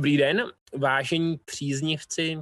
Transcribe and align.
Dobrý 0.00 0.16
den, 0.16 0.52
vážení 0.78 1.38
příznivci 1.44 2.38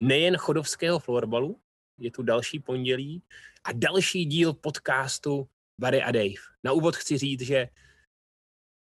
nejen 0.00 0.36
chodovského 0.36 0.98
florbalu, 0.98 1.60
je 1.98 2.10
tu 2.10 2.22
další 2.22 2.60
pondělí 2.60 3.22
a 3.64 3.72
další 3.72 4.24
díl 4.24 4.52
podcastu 4.52 5.48
Barry 5.80 6.02
a 6.02 6.10
Dave. 6.10 6.42
Na 6.64 6.72
úvod 6.72 6.96
chci 6.96 7.18
říct, 7.18 7.40
že 7.40 7.68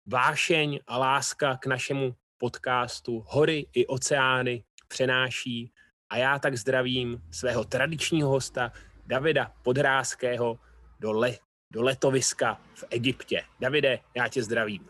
vášeň 0.06 0.80
a 0.88 0.98
láska 0.98 1.58
k 1.58 1.66
našemu 1.66 2.16
podcastu 2.38 3.24
Hory 3.28 3.68
i 3.74 3.88
oceány 3.88 4.64
přenáší 4.88 5.74
a 6.10 6.18
já 6.18 6.40
tak 6.40 6.58
zdravím 6.58 7.22
svého 7.32 7.64
tradičního 7.64 8.30
hosta 8.30 8.72
Davida 9.06 9.54
Podrázkého 9.64 10.60
do, 11.00 11.12
le, 11.12 11.38
do 11.72 11.84
letoviska 11.84 12.62
v 12.76 12.84
Egyptě. 12.90 13.44
Davide, 13.60 14.00
já 14.16 14.28
tě 14.28 14.44
zdravím. 14.44 14.90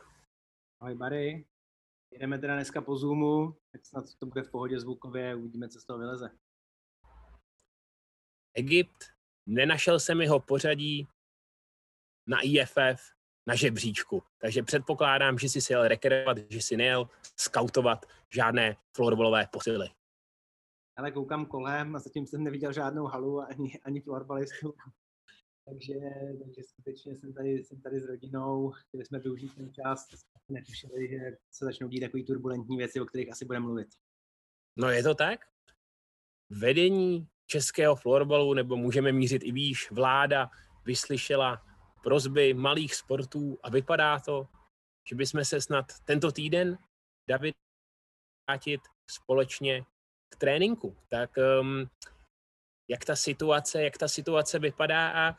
Ahoj 0.81 0.95
Barry, 0.95 1.45
Jdeme 2.11 2.39
teda 2.39 2.55
dneska 2.55 2.81
po 2.81 2.95
Zoomu, 2.95 3.55
tak 3.71 3.85
snad 3.85 4.05
to 4.19 4.25
bude 4.25 4.43
v 4.43 4.51
pohodě 4.51 4.79
zvukově, 4.79 5.35
uvidíme, 5.35 5.69
co 5.69 5.79
z 5.79 5.85
toho 5.85 5.99
vyleze. 5.99 6.29
Egypt, 8.53 9.03
nenašel 9.45 9.99
jsem 9.99 10.21
jeho 10.21 10.39
pořadí 10.39 11.07
na 12.27 12.37
IFF 12.43 13.17
na 13.47 13.55
žebříčku, 13.55 14.23
takže 14.37 14.63
předpokládám, 14.63 15.37
že 15.37 15.49
jsi 15.49 15.61
si 15.61 15.73
jel 15.73 15.87
rekreovat, 15.87 16.37
že 16.49 16.57
jsi 16.57 16.77
nejel 16.77 17.09
skautovat 17.35 18.05
žádné 18.29 18.75
florbalové 18.95 19.47
posily. 19.51 19.89
Ale 20.95 21.11
koukám 21.11 21.45
kolem 21.45 21.95
a 21.95 21.99
zatím 21.99 22.27
jsem 22.27 22.43
neviděl 22.43 22.73
žádnou 22.73 23.05
halu 23.05 23.41
ani, 23.41 23.79
ani 23.83 24.01
florbalistu. 24.01 24.73
Takže, 25.69 25.93
takže 26.43 26.63
skutečně 26.63 27.15
jsem 27.15 27.33
tady, 27.33 27.63
jsem 27.63 27.81
tady 27.81 27.99
s 27.99 28.05
rodinou, 28.05 28.71
chtěli 28.71 29.05
jsme 29.05 29.19
využít 29.19 29.55
ten 29.55 29.73
čas, 29.73 30.07
netušili, 30.49 31.09
že 31.09 31.37
se 31.51 31.65
začnou 31.65 31.87
dít 31.87 31.99
takové 31.99 32.23
turbulentní 32.23 32.77
věci, 32.77 33.01
o 33.01 33.05
kterých 33.05 33.31
asi 33.31 33.45
budeme 33.45 33.65
mluvit. 33.65 33.87
No 34.77 34.89
je 34.89 35.03
to 35.03 35.15
tak? 35.15 35.39
Vedení 36.49 37.27
českého 37.45 37.95
florbalu, 37.95 38.53
nebo 38.53 38.77
můžeme 38.77 39.11
mířit 39.11 39.43
i 39.43 39.51
výš, 39.51 39.91
vláda 39.91 40.49
vyslyšela 40.85 41.65
prozby 42.03 42.53
malých 42.53 42.95
sportů 42.95 43.59
a 43.63 43.69
vypadá 43.69 44.19
to, 44.19 44.47
že 45.09 45.15
bychom 45.15 45.45
se 45.45 45.61
snad 45.61 45.85
tento 46.05 46.31
týden, 46.31 46.77
David, 47.29 47.55
vrátit 48.49 48.81
společně 49.11 49.85
k 50.29 50.35
tréninku. 50.35 50.97
Tak 51.09 51.31
um, 51.61 51.89
jak 52.87 53.05
ta 53.05 53.15
situace, 53.15 53.83
jak 53.83 53.97
ta 53.97 54.07
situace 54.07 54.59
vypadá 54.59 55.11
a 55.11 55.37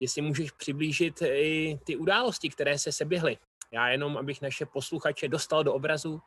jestli 0.00 0.22
můžeš 0.22 0.50
přiblížit 0.50 1.22
i 1.22 1.78
ty 1.84 1.96
události, 1.96 2.50
které 2.50 2.78
se 2.78 2.92
seběhly. 2.92 3.38
Já 3.72 3.88
jenom, 3.88 4.16
abych 4.16 4.42
naše 4.42 4.66
posluchače 4.66 5.28
dostal 5.28 5.64
do 5.64 5.74
obrazu, 5.74 6.20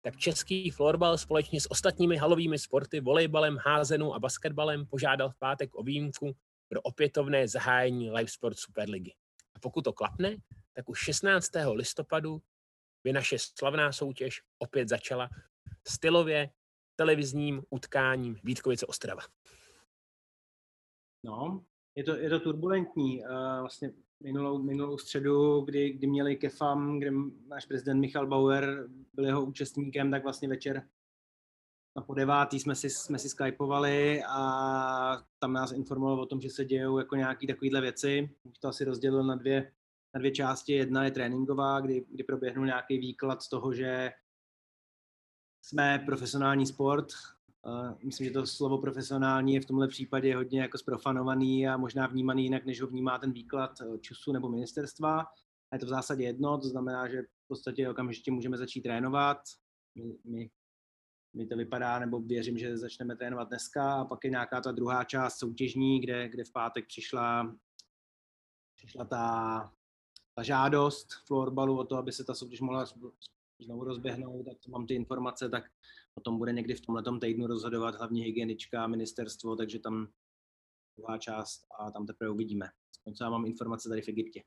tak 0.00 0.16
český 0.16 0.70
florbal 0.70 1.18
společně 1.18 1.60
s 1.60 1.70
ostatními 1.70 2.16
halovými 2.16 2.58
sporty, 2.58 3.00
volejbalem, 3.00 3.58
házenu 3.66 4.14
a 4.14 4.18
basketbalem 4.18 4.86
požádal 4.86 5.30
v 5.30 5.38
pátek 5.38 5.74
o 5.74 5.82
výjimku 5.82 6.36
pro 6.68 6.80
opětovné 6.80 7.48
zahájení 7.48 8.10
Live 8.10 8.30
Sport 8.30 8.58
Superligy. 8.58 9.14
A 9.54 9.58
pokud 9.60 9.82
to 9.82 9.92
klapne, 9.92 10.36
tak 10.74 10.88
už 10.88 10.98
16. 10.98 11.50
listopadu 11.72 12.42
by 13.04 13.12
naše 13.12 13.36
slavná 13.38 13.92
soutěž 13.92 14.42
opět 14.58 14.88
začala 14.88 15.28
stylově 15.88 16.50
televizním 16.96 17.62
utkáním 17.70 18.36
Vítkovice 18.44 18.86
Ostrava. 18.86 19.22
No, 21.24 21.64
je 21.96 22.04
to, 22.04 22.16
je 22.16 22.30
to 22.30 22.40
turbulentní. 22.40 23.22
Vlastně 23.60 23.92
minulou, 24.22 24.62
minulou 24.62 24.98
středu, 24.98 25.60
kdy, 25.60 25.90
kdy 25.90 26.06
měli 26.06 26.36
Kefam, 26.36 26.98
kde 26.98 27.10
náš 27.48 27.66
prezident 27.66 28.00
Michal 28.00 28.26
Bauer 28.26 28.88
byl 29.14 29.24
jeho 29.24 29.44
účastníkem, 29.44 30.10
tak 30.10 30.22
vlastně 30.22 30.48
večer 30.48 30.88
na 31.96 32.02
po 32.02 32.14
devátý 32.14 32.60
jsme 32.60 32.74
si, 32.74 32.90
jsme 32.90 33.18
si 33.18 33.28
skypovali 33.28 34.22
a 34.28 35.24
tam 35.38 35.52
nás 35.52 35.72
informoval 35.72 36.20
o 36.20 36.26
tom, 36.26 36.40
že 36.40 36.50
se 36.50 36.64
dějou 36.64 36.98
jako 36.98 37.16
nějaké 37.16 37.46
takovéhle 37.46 37.80
věci. 37.80 38.36
Už 38.42 38.58
to 38.58 38.68
asi 38.68 38.84
rozdělil 38.84 39.24
na 39.24 39.34
dvě, 39.34 39.72
na 40.14 40.18
dvě 40.18 40.30
části. 40.30 40.72
Jedna 40.72 41.04
je 41.04 41.10
tréninková, 41.10 41.80
kdy, 41.80 42.04
kdy 42.08 42.24
proběhnul 42.24 42.66
nějaký 42.66 42.98
výklad 42.98 43.42
z 43.42 43.48
toho, 43.48 43.72
že 43.72 44.12
jsme 45.62 46.02
profesionální 46.06 46.66
sport, 46.66 47.06
myslím, 48.02 48.26
že 48.26 48.32
to 48.32 48.46
slovo 48.46 48.78
profesionální 48.78 49.54
je 49.54 49.60
v 49.60 49.66
tomhle 49.66 49.88
případě 49.88 50.36
hodně 50.36 50.60
jako 50.60 50.78
zprofanovaný 50.78 51.68
a 51.68 51.76
možná 51.76 52.06
vnímaný 52.06 52.42
jinak, 52.42 52.66
než 52.66 52.80
ho 52.80 52.86
vnímá 52.86 53.18
ten 53.18 53.32
výklad 53.32 53.80
eh, 53.80 53.98
ČUSu 53.98 54.32
nebo 54.32 54.48
ministerstva. 54.48 55.20
A 55.70 55.76
je 55.76 55.78
to 55.78 55.86
v 55.86 55.88
zásadě 55.88 56.24
jedno, 56.24 56.58
to 56.58 56.68
znamená, 56.68 57.08
že 57.08 57.22
v 57.22 57.48
podstatě 57.48 57.88
okamžitě 57.88 58.30
můžeme 58.30 58.56
začít 58.56 58.80
trénovat. 58.80 59.38
My, 59.94 60.18
my, 60.24 60.50
my 61.34 61.46
to 61.46 61.56
vypadá, 61.56 61.98
nebo 61.98 62.20
věřím, 62.20 62.58
že 62.58 62.78
začneme 62.78 63.16
trénovat 63.16 63.48
dneska 63.48 63.94
a 63.94 64.04
pak 64.04 64.24
je 64.24 64.30
nějaká 64.30 64.60
ta 64.60 64.72
druhá 64.72 65.04
část 65.04 65.38
soutěžní, 65.38 66.00
kde, 66.00 66.28
kde 66.28 66.44
v 66.44 66.52
pátek 66.52 66.86
přišla, 66.86 67.56
přišla 68.76 69.04
ta, 69.04 69.72
ta 70.34 70.42
žádost 70.42 71.08
florbalu 71.26 71.78
o 71.78 71.84
to, 71.84 71.96
aby 71.96 72.12
se 72.12 72.24
ta 72.24 72.34
soutěž 72.34 72.60
mohla 72.60 72.86
znovu 73.60 73.84
rozběhnout, 73.84 74.44
tak 74.44 74.68
mám 74.68 74.86
ty 74.86 74.94
informace, 74.94 75.48
tak 75.48 75.64
o 76.18 76.20
tom 76.20 76.38
bude 76.38 76.52
někdy 76.52 76.74
v 76.74 76.80
tomhle 76.80 77.02
týdnu 77.20 77.46
rozhodovat 77.46 77.94
hlavně 77.94 78.24
hygienička 78.24 78.84
a 78.84 78.86
ministerstvo, 78.86 79.56
takže 79.56 79.78
tam 79.78 80.08
druhá 80.96 81.18
část 81.18 81.66
a 81.78 81.90
tam 81.90 82.06
teprve 82.06 82.30
uvidíme. 82.30 82.70
Aspoň 82.90 83.14
co 83.14 83.24
já 83.24 83.30
mám 83.30 83.46
informace 83.46 83.88
tady 83.88 84.02
v 84.02 84.08
Egyptě. 84.08 84.42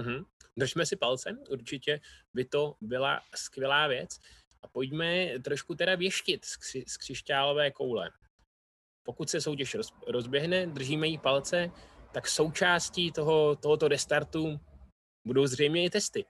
Mm-hmm. 0.00 0.24
Držme 0.56 0.86
si 0.86 0.96
palce, 0.96 1.38
určitě 1.50 2.00
by 2.34 2.44
to 2.44 2.74
byla 2.80 3.20
skvělá 3.34 3.86
věc. 3.86 4.18
A 4.62 4.68
pojďme 4.68 5.38
trošku 5.38 5.74
teda 5.74 5.94
věštit 5.94 6.44
z, 6.44 6.56
kři, 6.56 6.84
z 6.88 6.96
křišťálové 6.96 7.70
koule. 7.70 8.10
Pokud 9.02 9.30
se 9.30 9.40
soutěž 9.40 9.74
roz, 9.74 9.88
rozběhne, 10.06 10.66
držíme 10.66 11.06
jí 11.06 11.18
palce, 11.18 11.70
tak 12.14 12.28
součástí 12.28 13.12
toho, 13.12 13.56
tohoto 13.56 13.88
restartu 13.88 14.60
budou 15.26 15.46
zřejmě 15.46 15.84
i 15.84 15.90
testy. 15.90 16.24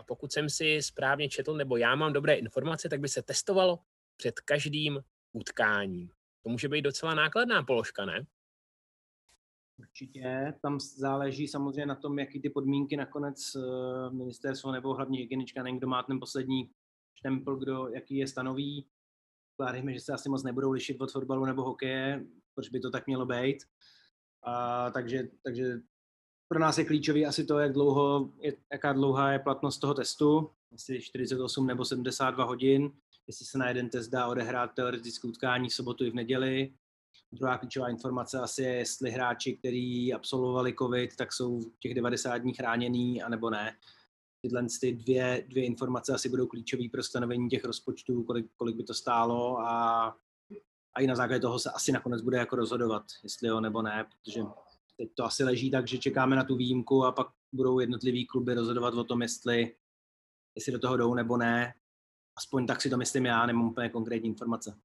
A 0.00 0.02
pokud 0.02 0.32
jsem 0.32 0.50
si 0.50 0.82
správně 0.82 1.28
četl, 1.28 1.54
nebo 1.54 1.76
já 1.76 1.94
mám 1.94 2.12
dobré 2.12 2.34
informace, 2.34 2.88
tak 2.88 3.00
by 3.00 3.08
se 3.08 3.22
testovalo 3.22 3.78
před 4.16 4.40
každým 4.40 5.00
utkáním. 5.32 6.10
To 6.42 6.48
může 6.48 6.68
být 6.68 6.82
docela 6.82 7.14
nákladná 7.14 7.62
položka, 7.62 8.04
ne? 8.04 8.26
Určitě, 9.78 10.54
tam 10.62 10.80
záleží 10.80 11.48
samozřejmě 11.48 11.86
na 11.86 11.94
tom, 11.94 12.18
jaký 12.18 12.40
ty 12.40 12.50
podmínky 12.50 12.96
nakonec 12.96 13.56
eh, 13.56 14.10
ministerstvo 14.10 14.72
nebo 14.72 14.94
hlavně 14.94 15.18
hygienička, 15.18 15.62
nevím, 15.62 15.78
kdo 15.78 15.86
má 15.86 16.02
ten 16.02 16.20
poslední 16.20 16.70
štempel, 17.14 17.56
kdo 17.56 17.88
jaký 17.88 18.16
je 18.16 18.26
stanoví. 18.26 18.86
Kládejme, 19.56 19.92
že 19.92 20.00
se 20.00 20.12
asi 20.12 20.28
moc 20.28 20.42
nebudou 20.42 20.70
lišit 20.70 21.00
od 21.00 21.12
fotbalu 21.12 21.44
nebo 21.44 21.62
hokeje, 21.62 22.24
proč 22.54 22.68
by 22.68 22.80
to 22.80 22.90
tak 22.90 23.06
mělo 23.06 23.26
být. 23.26 23.58
A, 24.42 24.90
takže, 24.90 25.28
takže 25.42 25.80
pro 26.50 26.58
nás 26.58 26.78
je 26.78 26.84
klíčový 26.84 27.26
asi 27.26 27.44
to, 27.44 27.58
jak 27.58 27.72
dlouho, 27.72 28.30
je, 28.40 28.52
jaká 28.72 28.92
dlouhá 28.92 29.32
je 29.32 29.38
platnost 29.38 29.78
toho 29.78 29.94
testu, 29.94 30.50
jestli 30.72 31.00
48 31.02 31.66
nebo 31.66 31.84
72 31.84 32.44
hodin, 32.44 32.92
jestli 33.26 33.46
se 33.46 33.58
na 33.58 33.68
jeden 33.68 33.88
test 33.88 34.08
dá 34.08 34.26
odehrát 34.26 34.74
teoretické 34.74 35.28
utkání 35.28 35.68
v 35.68 35.74
sobotu 35.74 36.04
i 36.04 36.10
v 36.10 36.14
neděli. 36.14 36.72
Druhá 37.32 37.58
klíčová 37.58 37.88
informace 37.88 38.38
asi 38.38 38.62
je, 38.62 38.74
jestli 38.74 39.10
hráči, 39.10 39.56
kteří 39.56 40.12
absolvovali 40.12 40.74
COVID, 40.78 41.16
tak 41.16 41.32
jsou 41.32 41.60
těch 41.80 41.94
90 41.94 42.38
dní 42.38 42.54
chráněný, 42.54 43.22
anebo 43.22 43.50
ne. 43.50 43.76
Tyhle 44.42 44.66
ty 44.80 44.92
dvě, 44.92 45.44
dvě 45.48 45.64
informace 45.64 46.14
asi 46.14 46.28
budou 46.28 46.46
klíčové 46.46 46.88
pro 46.92 47.02
stanovení 47.02 47.48
těch 47.48 47.64
rozpočtů, 47.64 48.22
kolik, 48.22 48.46
kolik 48.56 48.76
by 48.76 48.84
to 48.84 48.94
stálo 48.94 49.58
a, 49.58 50.00
a 50.94 51.00
i 51.00 51.06
na 51.06 51.16
základě 51.16 51.40
toho 51.40 51.58
se 51.58 51.70
asi 51.70 51.92
nakonec 51.92 52.22
bude 52.22 52.36
jako 52.36 52.56
rozhodovat, 52.56 53.04
jestli 53.22 53.48
jo 53.48 53.60
nebo 53.60 53.82
ne, 53.82 54.06
protože 54.10 54.42
teď 55.00 55.14
to 55.14 55.24
asi 55.24 55.44
leží 55.44 55.70
tak, 55.70 55.88
že 55.88 55.98
čekáme 55.98 56.36
na 56.36 56.44
tu 56.44 56.56
výjimku 56.56 57.04
a 57.04 57.12
pak 57.12 57.26
budou 57.52 57.80
jednotlivý 57.80 58.26
kluby 58.26 58.54
rozhodovat 58.54 58.94
o 58.94 59.04
tom, 59.04 59.22
jestli, 59.22 59.76
jestli 60.54 60.72
do 60.72 60.78
toho 60.78 60.96
jdou 60.96 61.14
nebo 61.14 61.36
ne. 61.36 61.74
Aspoň 62.36 62.66
tak 62.66 62.82
si 62.82 62.90
to 62.90 62.96
myslím 62.96 63.26
já, 63.26 63.46
nemám 63.46 63.68
úplně 63.68 63.88
konkrétní 63.88 64.28
informace. 64.28 64.78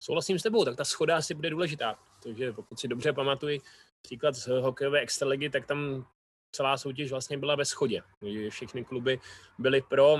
Souhlasím 0.00 0.38
s 0.38 0.42
tebou, 0.42 0.64
tak 0.64 0.76
ta 0.76 0.84
schoda 0.84 1.16
asi 1.16 1.34
bude 1.34 1.50
důležitá. 1.50 1.98
Takže 2.22 2.52
pokud 2.52 2.80
si 2.80 2.88
dobře 2.88 3.12
pamatuji 3.12 3.60
příklad 4.02 4.34
z 4.34 4.46
hokejové 4.46 5.00
extraligy, 5.00 5.50
tak 5.50 5.66
tam 5.66 6.06
celá 6.52 6.76
soutěž 6.76 7.10
vlastně 7.10 7.38
byla 7.38 7.54
ve 7.54 7.64
schodě. 7.64 8.02
Všechny 8.48 8.84
kluby 8.84 9.20
byly 9.58 9.82
pro, 9.82 10.16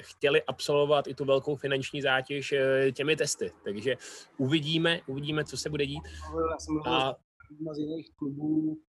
chtěli 0.00 0.42
absolvovat 0.42 1.06
i 1.06 1.14
tu 1.14 1.24
velkou 1.24 1.56
finanční 1.56 2.02
zátěž 2.02 2.52
eh, 2.52 2.92
těmi 2.92 3.16
testy. 3.16 3.52
Takže 3.64 3.96
uvidíme, 4.36 5.00
uvidíme, 5.06 5.44
co 5.44 5.56
se 5.56 5.70
bude 5.70 5.86
dít. 5.86 6.02
Já 6.50 6.58
jsem 6.58 6.80
a 6.86 7.25
jedna 7.50 7.74
z 7.74 7.78
jiných 7.78 8.14
klubů, 8.16 8.82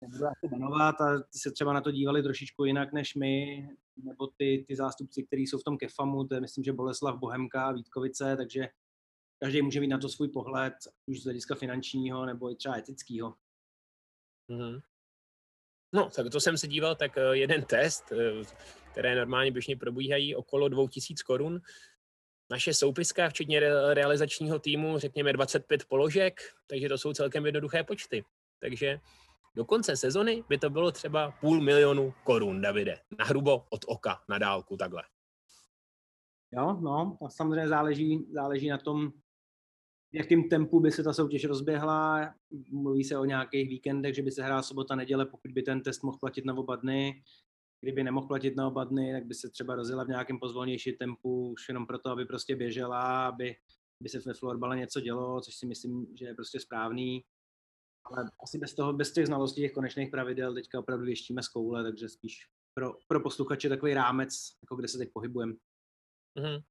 nebudu 0.00 0.24
asi 0.26 0.48
jmenovat, 0.50 1.00
a 1.00 1.18
ty 1.18 1.38
se 1.38 1.50
třeba 1.50 1.72
na 1.72 1.80
to 1.80 1.90
dívali 1.90 2.22
trošičku 2.22 2.64
jinak 2.64 2.92
než 2.92 3.14
my, 3.14 3.68
nebo 3.96 4.26
ty, 4.26 4.64
ty 4.68 4.76
zástupci, 4.76 5.22
kteří 5.22 5.46
jsou 5.46 5.58
v 5.58 5.64
tom 5.64 5.78
kefamu, 5.78 6.24
to 6.24 6.34
je 6.34 6.40
myslím, 6.40 6.64
že 6.64 6.72
Boleslav 6.72 7.18
Bohemka, 7.18 7.72
Vítkovice, 7.72 8.36
takže 8.36 8.68
každý 9.38 9.62
může 9.62 9.80
mít 9.80 9.88
na 9.88 9.98
to 9.98 10.08
svůj 10.08 10.28
pohled, 10.28 10.74
už 11.06 11.20
z 11.20 11.24
hlediska 11.24 11.54
finančního 11.54 12.26
nebo 12.26 12.50
i 12.50 12.56
třeba 12.56 12.76
etického. 12.76 13.34
Mm-hmm. 14.50 14.80
No, 15.94 16.10
tak 16.10 16.26
to 16.32 16.40
jsem 16.40 16.58
se 16.58 16.68
díval, 16.68 16.94
tak 16.94 17.18
eh, 17.18 17.36
jeden 17.36 17.64
test, 17.64 18.12
eh, 18.12 18.44
které 18.92 19.16
normálně 19.16 19.50
běžně 19.50 19.76
probíhají 19.76 20.34
okolo 20.34 20.68
2000 20.68 21.22
korun. 21.22 21.60
Naše 22.50 22.74
soupiska, 22.74 23.28
včetně 23.28 23.60
realizačního 23.94 24.58
týmu, 24.58 24.98
řekněme 24.98 25.32
25 25.32 25.84
položek, 25.84 26.40
takže 26.66 26.88
to 26.88 26.98
jsou 26.98 27.12
celkem 27.12 27.46
jednoduché 27.46 27.84
počty. 27.84 28.24
Takže 28.60 29.00
do 29.54 29.64
konce 29.64 29.96
sezony 29.96 30.44
by 30.48 30.58
to 30.58 30.70
bylo 30.70 30.92
třeba 30.92 31.30
půl 31.30 31.60
milionu 31.60 32.14
korun, 32.24 32.60
Davide, 32.60 32.98
na 33.18 33.24
hrubo 33.24 33.66
od 33.70 33.84
oka, 33.86 34.22
na 34.28 34.38
dálku 34.38 34.76
takhle. 34.76 35.02
Jo, 36.52 36.78
no, 36.80 37.18
a 37.26 37.28
samozřejmě 37.28 37.68
záleží, 37.68 38.26
záleží 38.32 38.68
na 38.68 38.78
tom, 38.78 39.10
v 40.12 40.16
jakým 40.16 40.48
tempu 40.48 40.80
by 40.80 40.92
se 40.92 41.02
ta 41.02 41.12
soutěž 41.12 41.44
rozběhla. 41.44 42.34
Mluví 42.70 43.04
se 43.04 43.18
o 43.18 43.24
nějakých 43.24 43.68
víkendech, 43.68 44.14
že 44.14 44.22
by 44.22 44.30
se 44.30 44.42
hrála 44.42 44.62
sobota, 44.62 44.94
neděle, 44.94 45.26
pokud 45.26 45.50
by 45.50 45.62
ten 45.62 45.82
test 45.82 46.02
mohl 46.02 46.18
platit 46.18 46.44
na 46.44 46.54
oba 46.54 46.76
dny. 46.76 47.22
Kdyby 47.86 48.04
nemohl 48.04 48.26
platit 48.26 48.56
na 48.56 48.66
oba 48.66 48.84
dny, 48.84 49.12
tak 49.12 49.26
by 49.26 49.34
se 49.34 49.50
třeba 49.50 49.74
rozjela 49.74 50.04
v 50.04 50.08
nějakém 50.08 50.38
pozvolnější 50.38 50.92
tempu, 50.92 51.52
už 51.52 51.68
jenom 51.68 51.86
proto, 51.86 52.10
aby 52.10 52.24
prostě 52.24 52.56
běžela, 52.56 53.28
aby, 53.28 53.56
aby 54.00 54.08
se 54.08 54.18
ve 54.26 54.34
florbale 54.34 54.76
něco 54.76 55.00
dělo, 55.00 55.40
což 55.40 55.54
si 55.54 55.66
myslím, 55.66 56.06
že 56.18 56.24
je 56.24 56.34
prostě 56.34 56.60
správný. 56.60 57.24
Ale 58.04 58.30
asi 58.42 58.58
bez, 58.58 58.74
toho, 58.74 58.92
bez 58.92 59.12
těch 59.12 59.26
znalostí 59.26 59.60
těch 59.60 59.72
konečných 59.72 60.10
pravidel 60.10 60.54
teďka 60.54 60.78
opravdu 60.78 61.04
věštíme 61.04 61.42
z 61.42 61.48
koule, 61.48 61.82
takže 61.82 62.08
spíš 62.08 62.46
pro, 62.74 62.94
pro 63.08 63.20
posluchače 63.20 63.68
takový 63.68 63.94
rámec, 63.94 64.56
jako 64.62 64.76
kde 64.76 64.88
se 64.88 64.98
teď 64.98 65.10
pohybujeme. 65.12 65.52
Mm-hmm. 66.38 66.62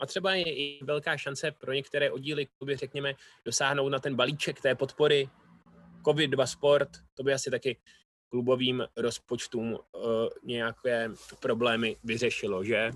A 0.00 0.06
třeba 0.06 0.34
je 0.34 0.54
i 0.54 0.84
velká 0.84 1.16
šance 1.16 1.50
pro 1.50 1.72
některé 1.72 2.10
oddíly 2.10 2.46
kluby, 2.46 2.76
řekněme, 2.76 3.14
dosáhnout 3.44 3.88
na 3.88 3.98
ten 3.98 4.16
balíček 4.16 4.60
té 4.60 4.74
podpory 4.74 5.30
COVID-2 6.02 6.46
Sport, 6.46 6.90
to 7.14 7.22
by 7.22 7.32
asi 7.32 7.50
taky 7.50 7.76
klubovým 8.30 8.84
rozpočtům 8.96 9.72
uh, 9.72 9.78
nějaké 10.42 11.10
problémy 11.40 11.96
vyřešilo, 12.04 12.64
že? 12.64 12.90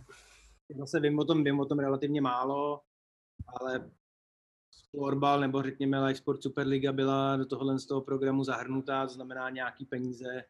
Zase 0.78 1.00
vím 1.00 1.19
o 1.19 1.25
tom, 1.25 1.44
vím 1.44 1.60
o 1.60 1.66
tom 1.66 1.78
relativně 1.78 2.20
málo, 2.20 2.81
ale 3.60 3.90
florbal 4.90 5.40
nebo 5.40 5.62
řekněme 5.62 6.00
Live 6.00 6.19
Sport 6.19 6.42
Superliga 6.42 6.92
byla 6.92 7.36
do 7.36 7.46
tohohle 7.46 7.78
z 7.78 7.86
toho 7.86 8.00
programu 8.00 8.44
zahrnutá, 8.44 9.06
to 9.06 9.12
znamená 9.12 9.50
nějaký 9.50 9.84
peníze 9.84 10.44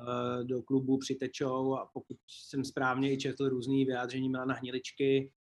uh, 0.00 0.44
do 0.44 0.62
klubu 0.62 0.98
přitečou 0.98 1.74
a 1.74 1.90
pokud 1.92 2.16
jsem 2.28 2.64
správně 2.64 3.12
i 3.12 3.18
četl 3.18 3.48
různý 3.48 3.84
vyjádření 3.84 4.28
na 4.28 4.54
Hniličky, 4.54 5.32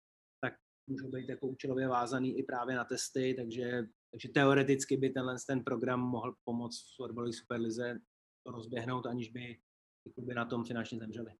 můžou 0.86 1.08
být 1.08 1.28
jako 1.28 1.46
účelově 1.46 1.88
vázaný 1.88 2.38
i 2.38 2.42
právě 2.42 2.76
na 2.76 2.84
testy, 2.84 3.34
takže, 3.38 3.86
takže 4.10 4.28
teoreticky 4.28 4.96
by 4.96 5.10
tenhle 5.10 5.36
ten 5.46 5.64
program 5.64 6.00
mohl 6.00 6.34
pomoct 6.44 6.82
v 6.82 7.32
superlize 7.32 7.98
rozběhnout, 8.52 9.06
aniž 9.06 9.30
by 9.30 9.58
by 10.16 10.34
na 10.34 10.44
tom 10.44 10.64
finančně 10.64 10.98
zemřeli. 10.98 11.30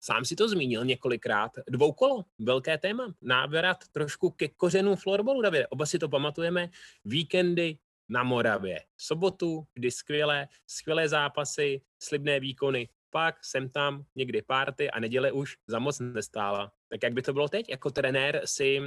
Sám 0.00 0.24
si 0.24 0.36
to 0.36 0.48
zmínil 0.48 0.84
několikrát. 0.84 1.52
Dvoukolo, 1.68 2.24
velké 2.38 2.78
téma. 2.78 3.14
Návrat 3.22 3.88
trošku 3.92 4.30
ke 4.30 4.48
kořenům 4.48 4.96
florbalu, 4.96 5.42
Davide. 5.42 5.66
Oba 5.66 5.86
si 5.86 5.98
to 5.98 6.08
pamatujeme. 6.08 6.70
Víkendy 7.04 7.78
na 8.08 8.22
Moravě. 8.22 8.84
Sobotu, 8.96 9.66
kdy 9.74 9.90
skvělé, 9.90 10.48
skvělé 10.66 11.08
zápasy, 11.08 11.80
slibné 11.98 12.40
výkony 12.40 12.88
pak 13.10 13.44
jsem 13.44 13.68
tam 13.68 14.04
někdy 14.14 14.42
párty 14.42 14.90
a 14.90 15.00
neděle 15.00 15.32
už 15.32 15.56
za 15.66 15.78
moc 15.78 16.00
nestála. 16.00 16.72
Tak 16.88 17.02
jak 17.02 17.12
by 17.12 17.22
to 17.22 17.32
bylo 17.32 17.48
teď? 17.48 17.68
Jako 17.68 17.90
trenér 17.90 18.42
si, 18.44 18.80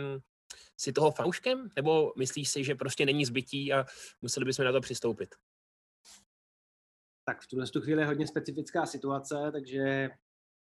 si 0.77 0.93
toho 0.93 1.11
fanouškem? 1.11 1.69
Nebo 1.75 2.13
myslíš 2.17 2.49
si, 2.49 2.63
že 2.63 2.75
prostě 2.75 3.05
není 3.05 3.25
zbytí 3.25 3.73
a 3.73 3.85
museli 4.21 4.45
bychom 4.45 4.65
na 4.65 4.71
to 4.71 4.81
přistoupit? 4.81 5.35
Tak 7.25 7.41
v 7.41 7.47
tuhle 7.47 7.65
chvíli 7.81 8.01
je 8.01 8.05
hodně 8.05 8.27
specifická 8.27 8.85
situace, 8.85 9.35
takže 9.51 10.09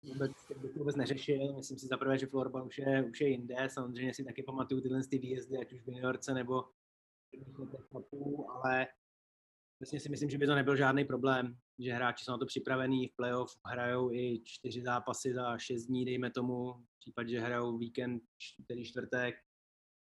vůbec, 0.03 0.31
bych 0.61 0.75
vůbec 0.75 0.95
neřešil. 0.95 1.55
Myslím 1.55 1.79
si 1.79 1.87
zaprvé, 1.87 2.17
že 2.17 2.27
florbal 2.27 2.65
už 2.65 2.77
je, 2.77 3.03
už 3.03 3.21
je 3.21 3.27
jinde. 3.27 3.55
Samozřejmě 3.67 4.13
si 4.13 4.23
taky 4.23 4.43
pamatuju 4.43 4.81
tyhle 4.81 5.01
ty 5.09 5.17
výjezdy, 5.17 5.57
ať 5.57 5.73
už 5.73 5.81
v 5.81 5.87
juniorce 5.87 6.33
nebo 6.33 6.63
ale 8.49 8.87
Vlastně 9.83 9.99
si 9.99 10.09
myslím, 10.09 10.29
že 10.29 10.37
by 10.37 10.45
to 10.45 10.55
nebyl 10.55 10.75
žádný 10.75 11.05
problém, 11.05 11.57
že 11.79 11.93
hráči 11.93 12.25
jsou 12.25 12.31
na 12.31 12.37
to 12.37 12.45
připravení, 12.45 13.07
v 13.07 13.15
playoff 13.15 13.51
hrajou 13.67 14.11
i 14.11 14.41
čtyři 14.45 14.81
zápasy 14.81 15.33
za 15.33 15.57
šest 15.57 15.85
dní, 15.85 16.05
dejme 16.05 16.31
tomu, 16.31 16.73
v 16.73 16.99
případě, 16.99 17.29
že 17.29 17.39
hrajou 17.39 17.77
víkend, 17.77 18.23
čtvrtý 18.37 18.85
čtvrtek, 18.85 19.35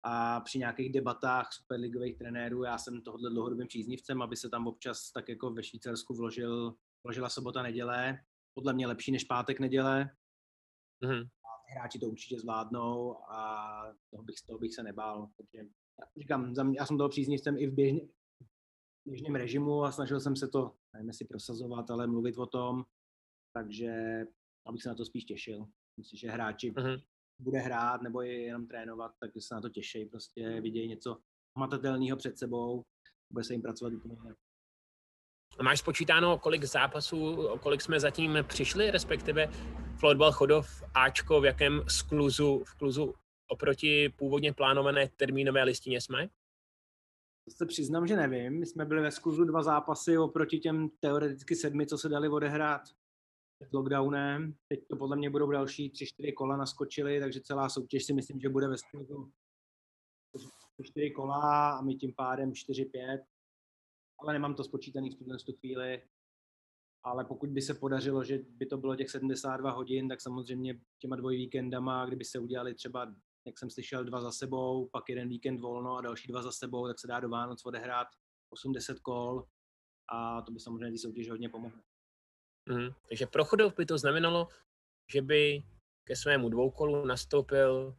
a 0.04 0.40
při 0.40 0.60
nějakých 0.60 0.92
debatách 0.92 1.54
superligových 1.54 2.18
trenérů, 2.18 2.64
já 2.64 2.78
jsem 2.78 3.02
tohohle 3.02 3.30
dlouhodobým 3.30 3.68
příznivcem, 3.68 4.22
aby 4.22 4.36
se 4.36 4.50
tam 4.50 4.68
občas 4.68 5.12
tak 5.12 5.30
jako 5.30 5.52
ve 5.52 5.64
Švýcarsku 5.64 6.14
vložil, 6.14 6.76
vložila 7.04 7.30
sobota, 7.30 7.62
neděle, 7.62 8.20
podle 8.54 8.74
mě 8.74 8.88
lepší 8.88 9.12
než 9.12 9.24
pátek, 9.24 9.60
neděle. 9.60 10.10
Mm-hmm. 11.04 11.24
A 11.24 11.72
hráči 11.72 12.00
to 12.00 12.08
určitě 12.08 12.40
zvládnou 12.40 13.18
a 13.32 13.82
toho 14.12 14.24
bych, 14.24 14.36
toho 14.48 14.60
bych 14.60 14.76
se 14.76 14.84
nebál. 14.84 15.30
Takže 15.38 15.70
já 16.00 16.06
říkám, 16.18 16.74
já 16.74 16.86
jsem 16.86 16.98
toho 16.98 17.10
příznivcem 17.10 17.58
i 17.58 17.68
v, 17.68 17.74
běžně, 17.74 18.08
běžném 19.08 19.36
režimu 19.36 19.84
a 19.84 19.92
snažil 19.92 20.20
jsem 20.20 20.36
se 20.36 20.48
to, 20.48 20.76
nevím 20.94 21.08
jestli 21.08 21.26
prosazovat, 21.26 21.92
ale 21.92 22.08
mluvit 22.08 22.38
o 22.38 22.46
tom, 22.46 22.86
takže 23.54 24.24
abych 24.66 24.84
se 24.84 24.90
na 24.90 24.96
to 24.96 25.06
spíš 25.06 25.26
těšil. 25.26 25.68
Myslím, 25.98 26.18
že 26.18 26.30
hráči 26.30 26.72
uh-huh. 26.72 27.04
Bude 27.40 27.60
hrát 27.60 28.02
nebo 28.02 28.22
je 28.22 28.42
jenom 28.42 28.68
trénovat, 28.68 29.12
takže 29.20 29.42
se 29.42 29.56
na 29.56 29.62
to 29.62 29.70
těší, 29.70 30.06
prostě 30.06 30.62
vidějí 30.62 30.88
něco 30.88 31.18
hmatatelného 31.56 32.18
před 32.18 32.38
sebou, 32.38 32.84
bude 33.32 33.44
se 33.44 33.54
jim 33.54 33.62
pracovat 33.62 33.94
úplně 33.94 34.14
jinak. 34.14 34.38
Máš 35.62 35.80
spočítáno, 35.80 36.38
kolik 36.38 36.64
zápasů, 36.64 37.50
kolik 37.62 37.82
jsme 37.82 38.00
zatím 38.00 38.38
přišli, 38.48 38.92
respektive 38.92 39.48
Florbal 40.00 40.32
Chodov 40.32 40.84
Ačko, 40.94 41.42
v 41.42 41.46
jakém 41.46 41.82
skluzu, 41.88 42.64
v 42.64 42.78
kluzu 42.78 43.14
oproti 43.48 44.10
původně 44.10 44.54
plánované 44.54 45.08
termínové 45.08 45.64
listině 45.64 46.02
jsme? 46.02 46.28
To 47.46 47.52
se 47.52 47.66
přiznám, 47.66 48.08
že 48.08 48.16
nevím. 48.16 48.60
My 48.60 48.66
jsme 48.66 48.86
byli 48.86 49.02
ve 49.02 49.12
skluzu 49.12 49.44
dva 49.44 49.64
zápasy 49.64 50.18
oproti 50.18 50.60
těm 50.60 50.90
teoreticky 51.00 51.56
sedmi, 51.56 51.88
co 51.88 51.98
se 51.98 52.10
dali 52.10 52.30
odehrát 52.30 52.82
před 53.64 53.74
lockdownem. 53.74 54.56
Teď 54.68 54.80
to 54.90 54.96
podle 54.96 55.18
mě 55.18 55.30
budou 55.30 55.52
další 55.52 55.90
tři, 55.90 56.06
čtyři 56.06 56.32
kola 56.32 56.58
naskočily, 56.58 57.20
takže 57.20 57.42
celá 57.42 57.70
soutěž 57.70 58.06
si 58.06 58.14
myslím, 58.14 58.40
že 58.40 58.50
bude 58.50 58.68
ve 58.68 58.78
skluzu 58.78 59.32
čtyři 60.84 61.12
kola 61.12 61.72
a 61.72 61.82
my 61.82 61.96
tím 61.96 62.14
pádem 62.16 62.56
čtyři, 62.56 62.86
pět. 62.86 63.22
Ale 64.20 64.34
nemám 64.34 64.56
to 64.56 64.64
spočítaný 64.64 65.10
v 65.10 65.16
tuhle 65.16 65.38
chvíli. 65.60 66.02
Ale 67.06 67.26
pokud 67.26 67.50
by 67.50 67.62
se 67.62 67.74
podařilo, 67.74 68.24
že 68.24 68.40
by 68.50 68.66
to 68.66 68.78
bylo 68.78 68.96
těch 68.96 69.10
72 69.10 69.72
hodin, 69.72 70.08
tak 70.08 70.22
samozřejmě 70.22 70.82
těma 71.00 71.16
dvoj 71.16 71.38
víkendama, 71.38 72.06
kdyby 72.06 72.26
se 72.26 72.40
udělali 72.40 72.74
třeba 72.74 73.16
jak 73.46 73.60
jsem 73.60 73.70
slyšel, 73.70 74.04
dva 74.04 74.22
za 74.22 74.32
sebou, 74.32 74.90
pak 74.90 75.10
jeden 75.10 75.30
víkend 75.30 75.60
volno 75.60 75.96
a 75.96 76.02
další 76.02 76.28
dva 76.28 76.42
za 76.42 76.52
sebou, 76.52 76.88
tak 76.88 77.00
se 77.00 77.08
dá 77.08 77.20
do 77.20 77.30
Vánoc 77.30 77.66
odehrát 77.66 78.08
80 78.50 79.00
kol 79.00 79.46
a 80.12 80.42
to 80.42 80.52
by 80.52 80.60
samozřejmě 80.60 80.92
ty 80.92 80.98
soutěže 80.98 81.32
hodně 81.32 81.50
pomohlo. 81.50 81.82
Mm, 82.70 82.90
takže 83.10 83.28
pro 83.28 83.46
Chodov 83.46 83.76
by 83.76 83.86
to 83.86 83.98
znamenalo, 83.98 84.48
že 85.12 85.22
by 85.22 85.64
ke 86.04 86.16
svému 86.16 86.50
dvoukolu 86.50 87.06
nastoupil 87.06 87.96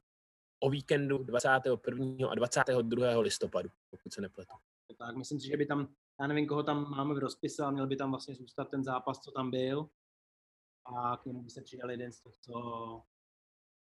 o 0.60 0.70
víkendu 0.70 1.18
21. 1.18 2.28
a 2.30 2.34
22. 2.34 3.20
listopadu, 3.20 3.68
pokud 3.90 4.12
se 4.12 4.20
nepletu. 4.20 4.54
Tak 4.98 5.16
myslím 5.16 5.40
si, 5.40 5.48
že 5.48 5.56
by 5.56 5.66
tam, 5.66 5.94
já 6.20 6.26
nevím, 6.26 6.46
koho 6.46 6.62
tam 6.62 6.90
máme 6.90 7.14
v 7.14 7.18
rozpise, 7.18 7.62
ale 7.62 7.72
měl 7.72 7.86
by 7.86 7.96
tam 7.96 8.10
vlastně 8.10 8.34
zůstat 8.34 8.64
ten 8.64 8.84
zápas, 8.84 9.20
co 9.20 9.30
tam 9.30 9.50
byl 9.50 9.88
a 10.84 11.16
k 11.16 11.26
němu 11.26 11.42
by 11.42 11.50
se 11.50 11.62
přidal 11.62 11.90
jeden 11.90 12.12
z 12.12 12.20
toho, 12.20 12.34
co, 12.40 13.04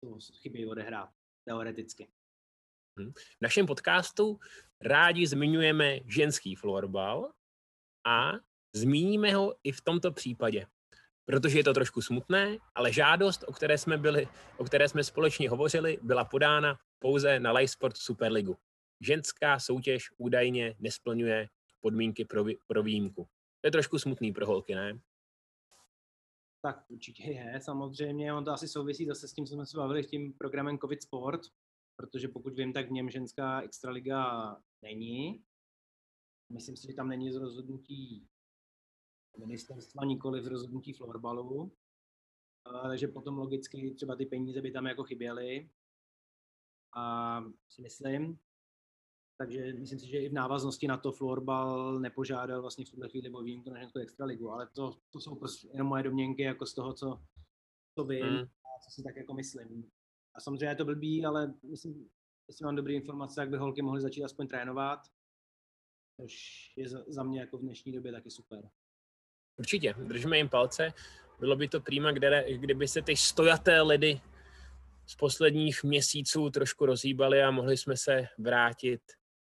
co 0.01 0.33
chybí 0.33 0.67
odehrát 0.67 1.11
teoreticky. 1.45 2.09
Hm. 3.01 3.13
V 3.13 3.41
našem 3.41 3.67
podcastu 3.67 4.41
rádi 4.81 5.27
zmiňujeme 5.27 6.01
ženský 6.07 6.55
florbal 6.55 7.33
a 8.07 8.33
zmíníme 8.73 9.35
ho 9.35 9.55
i 9.65 9.73
v 9.73 9.81
tomto 9.81 10.13
případě, 10.13 10.67
protože 11.25 11.59
je 11.59 11.65
to 11.65 11.75
trošku 11.75 12.03
smutné, 12.03 12.59
ale 12.75 12.93
žádost, 12.93 13.45
o 13.47 13.53
které 13.53 13.79
jsme, 13.79 13.99
byli, 13.99 14.29
o 14.57 14.65
které 14.65 14.89
jsme 14.89 15.05
společně 15.05 15.51
hovořili, 15.51 15.99
byla 16.03 16.25
podána 16.25 16.79
pouze 16.99 17.41
na 17.41 17.53
Live 17.53 17.69
Sport 17.69 17.97
Superligu. 17.97 18.57
Ženská 19.01 19.59
soutěž 19.59 20.11
údajně 20.19 20.75
nesplňuje 20.79 21.49
podmínky 21.81 22.25
pro, 22.25 22.45
pro 22.67 22.83
výjimku. 22.83 23.29
To 23.61 23.67
je 23.67 23.71
trošku 23.71 23.99
smutný 23.99 24.33
pro 24.33 24.47
holky, 24.47 24.75
ne? 24.75 25.01
Tak 26.63 26.85
určitě 26.89 27.23
je, 27.23 27.61
samozřejmě. 27.61 28.35
On 28.35 28.45
to 28.45 28.51
asi 28.51 28.69
souvisí 28.69 29.07
zase 29.07 29.29
s 29.29 29.33
tím, 29.33 29.47
co 29.47 29.55
jsme 29.55 29.67
se 29.67 29.77
bavili, 29.77 30.05
s 30.05 30.07
tím 30.07 30.33
programem 30.33 30.79
COVID 30.79 31.03
Sport, 31.03 31.41
protože 31.97 32.29
pokud 32.29 32.55
vím, 32.55 32.73
tak 32.73 32.89
v 32.89 32.91
něm 32.91 33.11
ženská 33.11 33.61
extraliga 33.61 34.57
není. 34.83 35.45
Myslím 36.53 36.77
si, 36.77 36.87
že 36.87 36.95
tam 36.95 37.09
není 37.09 37.33
z 37.33 37.37
rozhodnutí 37.37 38.29
ministerstva, 39.39 40.05
nikoli 40.05 40.43
z 40.43 40.47
rozhodnutí 40.47 40.93
florbalu. 40.93 41.73
Takže 42.83 43.09
potom 43.09 43.39
logicky 43.39 43.95
třeba 43.95 44.17
ty 44.17 44.27
peníze 44.27 44.63
by 44.63 44.71
tam 44.71 44.87
jako 44.87 45.05
chyběly. 45.05 45.71
A 46.97 47.41
si 47.69 47.83
myslím, 47.83 48.39
takže 49.39 49.73
myslím 49.73 49.99
si, 49.99 50.09
že 50.09 50.19
i 50.19 50.29
v 50.29 50.33
návaznosti 50.33 50.87
na 50.87 50.97
to 50.97 51.13
florbal 51.13 51.99
nepožádal 52.01 52.61
vlastně 52.61 52.85
v 52.85 52.91
tuhle 52.91 53.09
chvíli 53.09 53.31
o 53.31 53.43
výjimku 53.43 53.71
na 53.71 53.81
ženskou 53.81 53.99
extraligu, 53.99 54.51
ale 54.51 54.69
to, 54.75 54.99
to 55.11 55.21
jsou 55.21 55.35
prostě 55.35 55.69
jenom 55.73 55.87
moje 55.87 56.03
domněnky 56.03 56.43
jako 56.43 56.67
z 56.67 56.75
toho, 56.75 56.95
co, 56.95 57.23
co 57.95 58.05
vím 58.05 58.27
mm. 58.27 58.43
a 58.43 58.81
co 58.85 58.91
si 58.91 59.03
tak 59.03 59.17
jako 59.17 59.35
myslím. 59.35 59.91
A 60.35 60.41
samozřejmě 60.41 60.67
je 60.67 60.77
to 60.77 60.85
blbý, 60.85 61.25
ale 61.25 61.55
myslím, 61.63 62.11
jestli 62.49 62.65
mám 62.65 62.77
dobré 62.77 62.93
informace, 62.93 63.35
tak 63.35 63.51
by 63.51 63.57
holky 63.57 63.83
mohly 63.83 64.01
začít 64.01 64.25
aspoň 64.25 64.49
trénovat, 64.49 65.01
což 66.21 66.33
je 66.77 66.89
za, 66.89 67.05
za 67.09 67.23
mě 67.23 67.41
jako 67.41 67.59
v 67.59 67.61
dnešní 67.61 67.93
době 67.93 68.13
taky 68.13 68.31
super. 68.31 68.71
Určitě, 69.57 69.95
držíme 69.99 70.37
jim 70.37 70.49
palce. 70.49 70.93
Bylo 71.41 71.57
by 71.57 71.69
to 71.69 71.81
prýma, 71.81 72.13
kdyby 72.57 72.89
se 72.89 73.03
ty 73.03 73.17
stojaté 73.17 73.81
ledy 73.81 74.21
z 75.07 75.15
posledních 75.15 75.85
měsíců 75.85 76.51
trošku 76.51 76.87
rozhýbaly 76.87 77.43
a 77.43 77.51
mohli 77.51 77.77
jsme 77.77 77.97
se 77.97 78.29
vrátit 78.39 79.01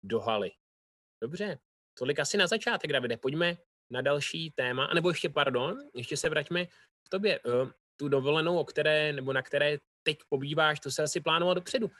do 0.03 0.19
haly. 0.19 0.51
Dobře, 1.21 1.59
tolik 1.93 2.19
asi 2.19 2.37
na 2.37 2.47
začátek, 2.47 2.93
Davide. 2.93 3.17
Pojďme 3.17 3.57
na 3.89 4.01
další 4.01 4.51
téma, 4.51 4.89
nebo 4.93 5.09
ještě, 5.09 5.29
pardon, 5.29 5.77
ještě 5.95 6.17
se 6.17 6.29
vraťme 6.29 6.65
k 6.65 7.09
tobě. 7.09 7.39
Uh, 7.39 7.69
tu 7.95 8.09
dovolenou, 8.09 8.57
o 8.57 8.63
které, 8.63 9.13
nebo 9.13 9.33
na 9.33 9.41
které 9.41 9.77
teď 10.03 10.17
pobýváš, 10.29 10.79
to 10.79 10.91
se 10.91 11.03
asi 11.03 11.21
plánoval 11.21 11.55
dopředu. 11.55 11.91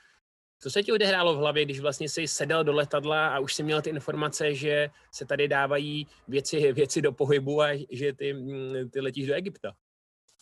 Co 0.60 0.70
se 0.70 0.82
ti 0.82 0.92
odehrálo 0.92 1.34
v 1.34 1.38
hlavě, 1.38 1.64
když 1.64 1.80
vlastně 1.80 2.08
jsi 2.08 2.28
sedal 2.28 2.64
do 2.64 2.72
letadla 2.72 3.28
a 3.28 3.38
už 3.38 3.54
jsi 3.54 3.62
měl 3.62 3.82
ty 3.82 3.90
informace, 3.90 4.54
že 4.54 4.90
se 5.12 5.26
tady 5.26 5.48
dávají 5.48 6.06
věci, 6.28 6.72
věci 6.72 7.02
do 7.02 7.12
pohybu 7.12 7.62
a 7.62 7.86
že 7.90 8.12
ty, 8.12 8.34
mm, 8.34 8.90
ty 8.90 9.00
letíš 9.00 9.26
do 9.26 9.34
Egypta? 9.34 9.76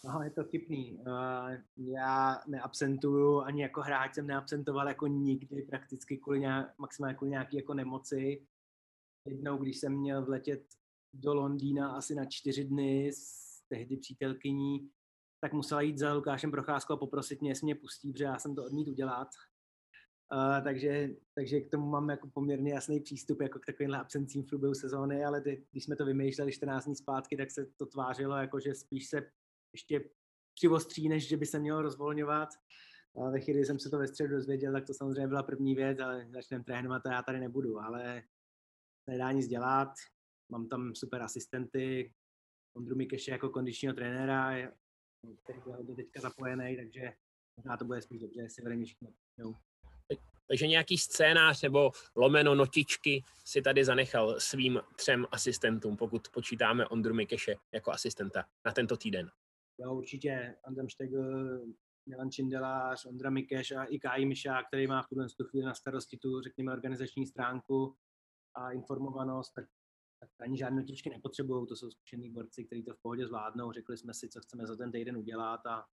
No, 0.04 0.22
je 0.22 0.30
to 0.30 0.44
vtipný. 0.44 1.00
Já 1.76 2.40
neabsentuju, 2.46 3.40
ani 3.40 3.62
jako 3.62 3.80
hráč 3.80 4.14
jsem 4.14 4.26
neabsentoval 4.26 4.88
jako 4.88 5.06
nikdy, 5.06 5.62
prakticky 5.62 6.16
kvůli 6.16 6.40
nějak, 6.40 6.78
maximálně 6.78 7.16
kvůli 7.16 7.30
nějaký 7.30 7.56
jako 7.56 7.74
nemoci. 7.74 8.46
Jednou, 9.24 9.56
když 9.56 9.78
jsem 9.78 9.92
měl 9.92 10.24
vletět 10.24 10.62
do 11.14 11.34
Londýna 11.34 11.92
asi 11.92 12.14
na 12.14 12.24
čtyři 12.24 12.64
dny 12.64 13.12
s 13.12 13.46
tehdy 13.68 13.96
přítelkyní, 13.96 14.90
tak 15.40 15.52
musela 15.52 15.80
jít 15.80 15.98
za 15.98 16.12
Lukášem 16.12 16.50
Procházkou 16.50 16.94
a 16.94 16.96
poprosit 16.96 17.40
mě, 17.40 17.50
jestli 17.50 17.64
mě 17.64 17.74
pustí, 17.74 18.12
protože 18.12 18.24
já 18.24 18.38
jsem 18.38 18.54
to 18.54 18.64
odmít 18.64 18.88
udělat. 18.88 19.28
Uh, 20.32 20.64
takže, 20.64 21.10
takže 21.34 21.60
k 21.60 21.70
tomu 21.70 21.86
mám 21.86 22.10
jako 22.10 22.28
poměrně 22.28 22.72
jasný 22.72 23.00
přístup 23.00 23.40
jako 23.40 23.58
k 23.58 23.66
takovýmhle 23.66 23.98
absencím 23.98 24.42
v 24.42 24.46
průběhu 24.46 24.74
sezóny, 24.74 25.24
ale 25.24 25.40
ty, 25.40 25.66
když 25.70 25.84
jsme 25.84 25.96
to 25.96 26.04
vymýšleli 26.04 26.52
14 26.52 26.84
dní 26.84 26.96
zpátky, 26.96 27.36
tak 27.36 27.50
se 27.50 27.66
to 27.76 27.86
tvářilo 27.86 28.36
jako, 28.36 28.60
že 28.60 28.74
spíš 28.74 29.08
se 29.08 29.30
ještě 29.72 30.10
přivostří, 30.54 31.08
než 31.08 31.28
že 31.28 31.36
by 31.36 31.46
se 31.46 31.58
mělo 31.58 31.82
rozvolňovat. 31.82 32.48
A 33.16 33.30
ve 33.30 33.40
chvíli, 33.40 33.64
jsem 33.64 33.78
se 33.78 33.90
to 33.90 33.98
ve 33.98 34.08
středu 34.08 34.34
dozvěděl, 34.34 34.72
tak 34.72 34.86
to 34.86 34.94
samozřejmě 34.94 35.28
byla 35.28 35.42
první 35.42 35.74
věc, 35.74 35.98
ale 35.98 36.28
začneme 36.30 36.64
trénovat 36.64 37.06
a 37.06 37.12
já 37.12 37.22
tady 37.22 37.40
nebudu, 37.40 37.80
ale 37.80 38.22
nedá 39.06 39.32
nic 39.32 39.46
dělat. 39.46 39.88
Mám 40.48 40.68
tam 40.68 40.94
super 40.94 41.22
asistenty, 41.22 42.14
Ondru 42.76 42.96
Mikeše 42.96 43.30
jako 43.30 43.48
kondičního 43.48 43.94
trenéra, 43.94 44.72
který 45.42 45.60
byl 45.60 45.84
do 45.84 45.94
teďka 45.94 46.20
zapojený, 46.20 46.76
takže 46.76 47.12
možná 47.56 47.76
to 47.76 47.84
bude 47.84 48.02
spíš 48.02 48.20
dobře, 48.20 48.40
jestli 48.40 48.62
vedeme 48.62 48.84
všichni. 48.84 49.14
Takže 50.48 50.66
nějaký 50.66 50.98
scénář 50.98 51.62
nebo 51.62 51.90
lomeno 52.16 52.54
notičky 52.54 53.24
si 53.44 53.62
tady 53.62 53.84
zanechal 53.84 54.40
svým 54.40 54.80
třem 54.96 55.26
asistentům, 55.30 55.96
pokud 55.96 56.28
počítáme 56.28 56.86
Ondru 56.86 57.14
Mikeše 57.14 57.56
jako 57.72 57.92
asistenta 57.92 58.44
na 58.64 58.72
tento 58.72 58.96
týden. 58.96 59.30
Jo, 59.78 59.94
určitě 59.94 60.56
Andrem 60.64 60.88
Štegl, 60.88 61.60
Milan 62.06 62.30
Čindelář, 62.30 63.06
Ondra 63.06 63.30
Mikeš 63.30 63.70
a 63.70 63.84
i 63.84 63.98
Káji 63.98 64.26
Miša, 64.26 64.62
který 64.62 64.86
má 64.86 65.02
v 65.02 65.08
tuhle 65.08 65.26
chvíli 65.50 65.66
na 65.66 65.74
starosti 65.74 66.16
tu, 66.16 66.40
řekněme, 66.40 66.72
organizační 66.72 67.26
stránku 67.26 67.96
a 68.54 68.72
informovanost, 68.72 69.52
tak, 69.54 69.64
tak 70.20 70.30
ani 70.40 70.58
žádné 70.58 70.80
notičky 70.80 71.10
nepotřebují, 71.10 71.66
to 71.66 71.76
jsou 71.76 71.90
zkušený 71.90 72.30
borci, 72.30 72.64
kteří 72.64 72.82
to 72.82 72.94
v 72.94 73.02
pohodě 73.02 73.26
zvládnou, 73.26 73.72
řekli 73.72 73.96
jsme 73.96 74.14
si, 74.14 74.28
co 74.28 74.40
chceme 74.40 74.66
za 74.66 74.76
ten 74.76 74.92
týden 74.92 75.16
udělat 75.16 75.66
a 75.66 75.86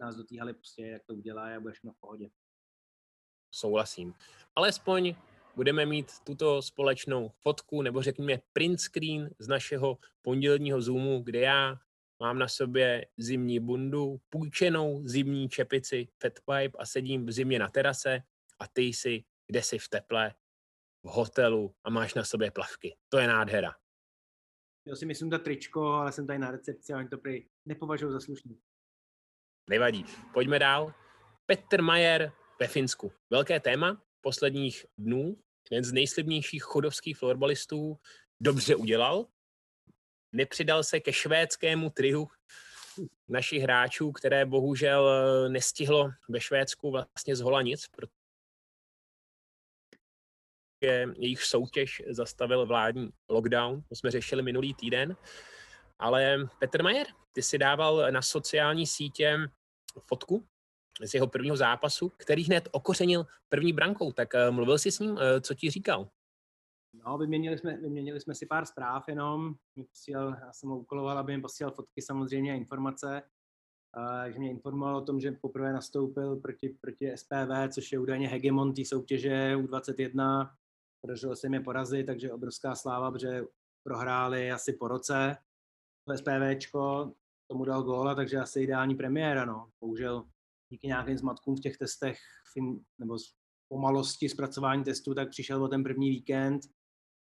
nás 0.00 0.16
dotíhali 0.16 0.54
prostě, 0.54 0.86
jak 0.86 1.04
to 1.06 1.14
udělá 1.14 1.56
a 1.56 1.60
bude 1.60 1.72
všechno 1.72 1.92
v 1.92 2.00
pohodě. 2.00 2.30
Souhlasím. 3.50 4.14
Alespoň 4.56 5.14
budeme 5.56 5.86
mít 5.86 6.20
tuto 6.24 6.62
společnou 6.62 7.28
fotku, 7.28 7.82
nebo 7.82 8.02
řekněme 8.02 8.38
print 8.52 8.80
screen 8.80 9.30
z 9.38 9.48
našeho 9.48 9.98
pondělního 10.22 10.82
Zoomu, 10.82 11.22
kde 11.22 11.40
já 11.40 11.76
mám 12.20 12.38
na 12.38 12.48
sobě 12.48 13.06
zimní 13.16 13.60
bundu, 13.60 14.20
půjčenou 14.28 15.02
zimní 15.08 15.48
čepici 15.48 16.08
Fatpipe 16.22 16.78
a 16.78 16.86
sedím 16.86 17.26
v 17.26 17.32
zimě 17.32 17.58
na 17.58 17.68
terase 17.68 18.22
a 18.58 18.68
ty 18.68 18.82
jsi 18.82 19.24
kde 19.50 19.62
jsi 19.62 19.78
v 19.78 19.88
teple, 19.88 20.34
v 21.02 21.08
hotelu 21.08 21.74
a 21.84 21.90
máš 21.90 22.14
na 22.14 22.24
sobě 22.24 22.50
plavky. 22.50 22.96
To 23.08 23.18
je 23.18 23.26
nádhera. 23.26 23.74
Já 24.86 24.96
si 24.96 25.06
myslím, 25.06 25.30
to 25.30 25.38
tričko, 25.38 25.86
ale 25.86 26.12
jsem 26.12 26.26
tady 26.26 26.38
na 26.38 26.50
recepci 26.50 26.92
a 26.92 26.98
oni 26.98 27.08
to 27.08 27.18
prý 27.18 27.48
nepovažují 27.66 28.12
za 28.12 28.20
slušný. 28.20 28.60
Nevadí. 29.70 30.04
Pojďme 30.34 30.58
dál. 30.58 30.94
Petr 31.46 31.82
Majer 31.82 32.32
ve 32.60 32.66
Finsku. 32.66 33.12
Velké 33.30 33.60
téma 33.60 34.02
posledních 34.20 34.86
dnů. 34.98 35.36
Jeden 35.70 35.84
z 35.84 35.92
nejslibnějších 35.92 36.62
chodovských 36.62 37.18
florbalistů 37.18 37.98
dobře 38.40 38.76
udělal, 38.76 39.26
nepřidal 40.32 40.84
se 40.84 41.00
ke 41.00 41.12
švédskému 41.12 41.90
trihu 41.90 42.28
našich 43.28 43.62
hráčů, 43.62 44.12
které 44.12 44.46
bohužel 44.46 45.10
eh, 45.10 45.48
nestihlo 45.48 46.10
ve 46.28 46.40
Švédsku 46.40 46.90
vlastně 46.90 47.36
z 47.36 47.40
hola 47.40 47.62
nic, 47.62 47.88
protože 47.88 48.10
jejich 51.16 51.42
soutěž 51.42 52.02
zastavil 52.08 52.66
vládní 52.66 53.10
lockdown, 53.28 53.82
to 53.82 53.96
jsme 53.96 54.10
řešili 54.10 54.42
minulý 54.42 54.74
týden. 54.74 55.16
Ale 55.98 56.48
Petr 56.58 56.82
Majer, 56.82 57.06
ty 57.32 57.42
si 57.42 57.58
dával 57.58 58.12
na 58.12 58.22
sociální 58.22 58.86
sítě 58.86 59.38
fotku 60.06 60.48
z 61.06 61.14
jeho 61.14 61.26
prvního 61.26 61.56
zápasu, 61.56 62.12
který 62.16 62.44
hned 62.44 62.68
okořenil 62.72 63.26
první 63.48 63.72
brankou. 63.72 64.12
Tak 64.12 64.34
eh, 64.34 64.50
mluvil 64.50 64.78
jsi 64.78 64.92
s 64.92 64.98
ním, 64.98 65.18
eh, 65.20 65.40
co 65.40 65.54
ti 65.54 65.70
říkal? 65.70 66.08
No, 66.92 67.18
vyměnili 67.18 67.58
jsme, 67.58 67.76
vyměnili 67.76 68.20
jsme 68.20 68.34
si 68.34 68.46
pár 68.46 68.66
zpráv 68.66 69.08
jenom. 69.08 69.54
Posílal, 69.90 70.36
já 70.40 70.52
jsem 70.52 70.68
ho 70.68 70.78
úkoloval, 70.78 71.18
aby 71.18 71.36
mi 71.36 71.42
posílal 71.42 71.72
fotky 71.72 72.02
samozřejmě 72.02 72.52
a 72.52 72.56
informace. 72.56 73.22
Uh, 73.96 74.32
že 74.32 74.38
mě 74.38 74.50
informoval 74.50 74.96
o 74.96 75.00
tom, 75.00 75.20
že 75.20 75.32
poprvé 75.32 75.72
nastoupil 75.72 76.36
proti, 76.36 76.68
proti 76.68 77.16
SPV, 77.16 77.68
což 77.74 77.92
je 77.92 77.98
údajně 77.98 78.28
hegemon 78.28 78.74
té 78.74 78.84
soutěže 78.84 79.56
U21. 79.56 80.50
Podařilo 81.00 81.36
se 81.36 81.48
mi 81.48 81.60
porazit, 81.60 82.06
takže 82.06 82.32
obrovská 82.32 82.74
sláva, 82.74 83.10
protože 83.10 83.44
prohráli 83.82 84.50
asi 84.50 84.72
po 84.72 84.88
roce. 84.88 85.36
To 86.04 86.16
SPVčko 86.16 87.12
tomu 87.50 87.64
dal 87.64 87.82
góla, 87.82 88.14
takže 88.14 88.36
asi 88.36 88.60
ideální 88.60 88.94
premiéra. 88.94 89.44
No. 89.44 89.70
Bohužel 89.80 90.24
díky 90.70 90.86
nějakým 90.86 91.18
zmatkům 91.18 91.56
v 91.56 91.60
těch 91.60 91.76
testech 91.76 92.18
nebo 92.98 93.16
pomalosti 93.68 94.28
zpracování 94.28 94.84
testů, 94.84 95.14
tak 95.14 95.30
přišel 95.30 95.64
o 95.64 95.68
ten 95.68 95.82
první 95.82 96.10
víkend 96.10 96.62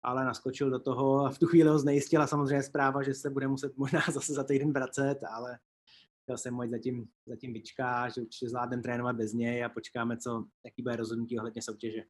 ale 0.03 0.25
naskočil 0.25 0.69
do 0.69 0.79
toho 0.79 1.25
a 1.25 1.29
v 1.31 1.39
tu 1.39 1.45
chvíli 1.45 1.69
ho 1.69 1.79
znejistila 1.79 2.27
samozřejmě 2.27 2.63
zpráva, 2.63 3.03
že 3.03 3.13
se 3.13 3.29
bude 3.29 3.47
muset 3.47 3.77
možná 3.77 4.01
zase 4.11 4.33
za 4.33 4.43
týden 4.43 4.73
vracet, 4.73 5.19
ale 5.29 5.59
chtěl 6.23 6.37
jsem 6.37 6.53
moc 6.53 6.69
zatím, 6.69 7.07
zatím 7.27 7.53
vyčká, 7.53 8.09
že 8.09 8.21
určitě 8.21 8.49
zvládneme 8.49 8.83
trénovat 8.83 9.15
bez 9.15 9.33
něj 9.33 9.63
a 9.63 9.69
počkáme, 9.69 10.17
co, 10.17 10.45
jaký 10.65 10.83
bude 10.83 10.95
rozhodnutí 10.95 11.39
ohledně 11.39 11.61
soutěže. 11.61 12.03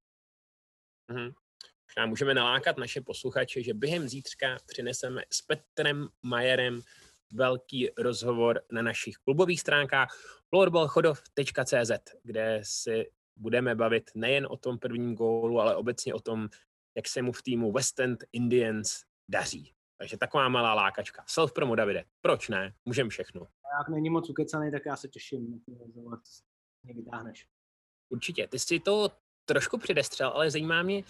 Mm-hmm. 1.11 1.33
Můžeme 2.07 2.33
nalákat 2.33 2.77
naše 2.77 3.01
posluchače, 3.01 3.63
že 3.63 3.73
během 3.73 4.09
zítřka 4.09 4.57
přineseme 4.67 5.21
s 5.31 5.41
Petrem 5.41 6.07
Majerem 6.23 6.81
velký 7.33 7.89
rozhovor 7.97 8.61
na 8.71 8.81
našich 8.81 9.15
klubových 9.15 9.61
stránkách 9.61 10.17
floorballchodov.cz, 10.49 11.91
kde 12.23 12.59
si 12.63 13.11
budeme 13.35 13.75
bavit 13.75 14.11
nejen 14.15 14.47
o 14.49 14.57
tom 14.57 14.79
prvním 14.79 15.15
gólu, 15.15 15.59
ale 15.59 15.75
obecně 15.75 16.13
o 16.13 16.19
tom, 16.19 16.49
jak 16.95 17.07
se 17.07 17.21
mu 17.21 17.31
v 17.31 17.41
týmu 17.41 17.71
West 17.71 17.99
End 17.99 18.23
Indians 18.31 19.01
daří. 19.29 19.73
Takže 19.97 20.17
taková 20.17 20.49
malá 20.49 20.73
lákačka. 20.73 21.23
Self-promo, 21.27 21.75
Davide. 21.75 22.03
Proč 22.21 22.49
ne? 22.49 22.73
Můžeme 22.85 23.09
všechno. 23.09 23.47
Jak 23.79 23.89
není 23.89 24.09
moc 24.09 24.29
ukecaný, 24.29 24.71
tak 24.71 24.85
já 24.85 24.95
se 24.95 25.07
těším, 25.07 25.61
mě 26.83 26.93
vytáhneš. 26.93 27.47
Určitě. 28.09 28.47
Ty 28.47 28.59
jsi 28.59 28.79
to 28.79 29.11
trošku 29.45 29.77
předestřel, 29.77 30.29
ale 30.29 30.51
zajímá 30.51 30.83
mě, 30.83 31.03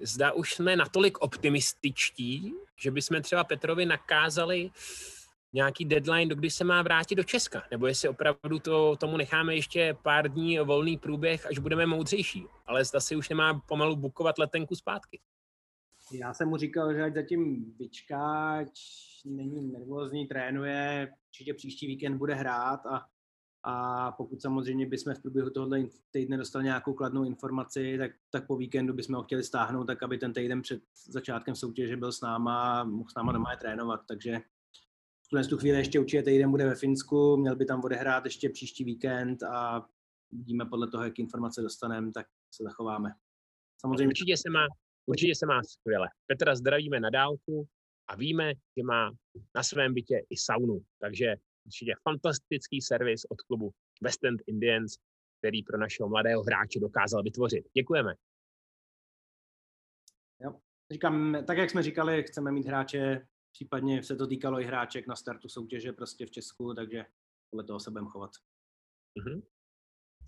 zda 0.00 0.32
už 0.32 0.54
jsme 0.54 0.76
natolik 0.76 1.18
optimističtí, 1.18 2.54
že 2.76 2.90
bychom 2.90 3.22
třeba 3.22 3.44
Petrovi 3.44 3.86
nakázali 3.86 4.70
nějaký 5.52 5.84
deadline, 5.84 6.28
do 6.28 6.34
kdy 6.34 6.50
se 6.50 6.64
má 6.64 6.82
vrátit 6.82 7.14
do 7.14 7.24
Česka, 7.24 7.62
nebo 7.70 7.86
jestli 7.86 8.08
opravdu 8.08 8.58
to, 8.58 8.96
tomu 8.96 9.16
necháme 9.16 9.54
ještě 9.54 9.96
pár 10.02 10.32
dní 10.32 10.58
volný 10.58 10.96
průběh, 10.96 11.46
až 11.46 11.58
budeme 11.58 11.86
moudřejší, 11.86 12.46
ale 12.66 12.84
zda 12.84 13.00
si 13.00 13.16
už 13.16 13.28
nemá 13.28 13.60
pomalu 13.68 13.96
bukovat 13.96 14.38
letenku 14.38 14.74
zpátky. 14.74 15.20
Já 16.12 16.34
jsem 16.34 16.48
mu 16.48 16.56
říkal, 16.56 16.94
že 16.94 17.02
ať 17.02 17.14
zatím 17.14 17.74
vyčká, 17.78 18.64
není 19.24 19.72
nervózní, 19.72 20.26
trénuje, 20.26 21.12
určitě 21.28 21.54
příští 21.54 21.86
víkend 21.86 22.18
bude 22.18 22.34
hrát 22.34 22.86
a, 22.86 23.06
a 23.62 24.12
pokud 24.12 24.42
samozřejmě 24.42 24.86
bychom 24.86 25.14
v 25.14 25.22
průběhu 25.22 25.50
tohoto 25.50 25.76
týdne 26.10 26.36
dostali 26.36 26.64
nějakou 26.64 26.92
kladnou 26.92 27.24
informaci, 27.24 27.98
tak, 27.98 28.10
tak 28.30 28.46
po 28.46 28.56
víkendu 28.56 28.94
bychom 28.94 29.14
ho 29.14 29.22
chtěli 29.22 29.44
stáhnout, 29.44 29.84
tak 29.84 30.02
aby 30.02 30.18
ten 30.18 30.32
týden 30.32 30.62
před 30.62 30.82
začátkem 31.06 31.54
soutěže 31.54 31.96
byl 31.96 32.12
s 32.12 32.20
náma 32.20 32.84
mohl 32.84 33.10
s 33.10 33.14
náma 33.14 33.32
doma 33.32 33.50
je 33.50 33.56
trénovat, 33.56 34.00
takže 34.08 34.40
v 35.32 35.48
tu 35.48 35.58
chvíli 35.58 35.78
ještě 35.78 36.00
určitě 36.00 36.22
týden 36.22 36.50
bude 36.50 36.66
ve 36.66 36.74
Finsku, 36.74 37.36
měl 37.36 37.56
by 37.56 37.64
tam 37.64 37.80
odehrát 37.84 38.24
ještě 38.24 38.48
příští 38.48 38.84
víkend 38.84 39.42
a 39.42 39.86
vidíme 40.30 40.64
podle 40.66 40.90
toho, 40.90 41.04
jak 41.04 41.18
informace 41.18 41.62
dostaneme, 41.62 42.12
tak 42.12 42.26
se 42.54 42.62
zachováme. 42.62 43.10
Samozřejmě. 43.80 44.08
Určitě 44.08 44.36
se 44.36 44.50
má, 44.50 44.66
určitě 45.06 45.34
se 45.34 45.46
má 45.46 45.62
skvěle. 45.62 46.08
Petra 46.26 46.54
zdravíme 46.54 47.00
na 47.00 47.10
dálku 47.10 47.68
a 48.08 48.16
víme, 48.16 48.52
že 48.76 48.82
má 48.84 49.10
na 49.54 49.62
svém 49.62 49.94
bytě 49.94 50.22
i 50.30 50.36
saunu, 50.36 50.80
takže 51.00 51.34
určitě 51.66 51.92
fantastický 52.02 52.80
servis 52.80 53.24
od 53.24 53.40
klubu 53.40 53.70
West 54.02 54.24
End 54.24 54.40
Indians, 54.46 54.94
který 55.38 55.62
pro 55.62 55.78
našeho 55.78 56.08
mladého 56.08 56.42
hráče 56.42 56.80
dokázal 56.80 57.22
vytvořit. 57.22 57.64
Děkujeme. 57.76 58.14
Jo. 60.40 60.54
Říkám, 60.92 61.36
tak 61.46 61.58
jak 61.58 61.70
jsme 61.70 61.82
říkali, 61.82 62.22
chceme 62.22 62.52
mít 62.52 62.66
hráče, 62.66 63.26
případně 63.58 64.02
se 64.02 64.16
to 64.16 64.26
týkalo 64.26 64.60
i 64.60 64.64
hráček 64.64 65.06
na 65.06 65.16
startu 65.16 65.48
soutěže 65.48 65.92
prostě 65.92 66.26
v 66.26 66.30
Česku, 66.30 66.74
takže 66.74 67.04
podle 67.50 67.64
toho 67.64 67.80
se 67.80 67.90
budeme 67.90 68.10
chovat. 68.10 68.30
Mm-hmm. 69.18 69.42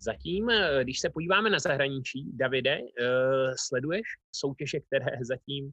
Zatím, 0.00 0.50
eh, 0.50 0.84
když 0.84 1.00
se 1.00 1.10
podíváme 1.10 1.50
na 1.50 1.58
zahraničí, 1.58 2.32
Davide, 2.32 2.78
uh, 2.78 3.54
sleduješ 3.58 4.02
soutěže, 4.32 4.80
které 4.80 5.06
zatím, 5.22 5.70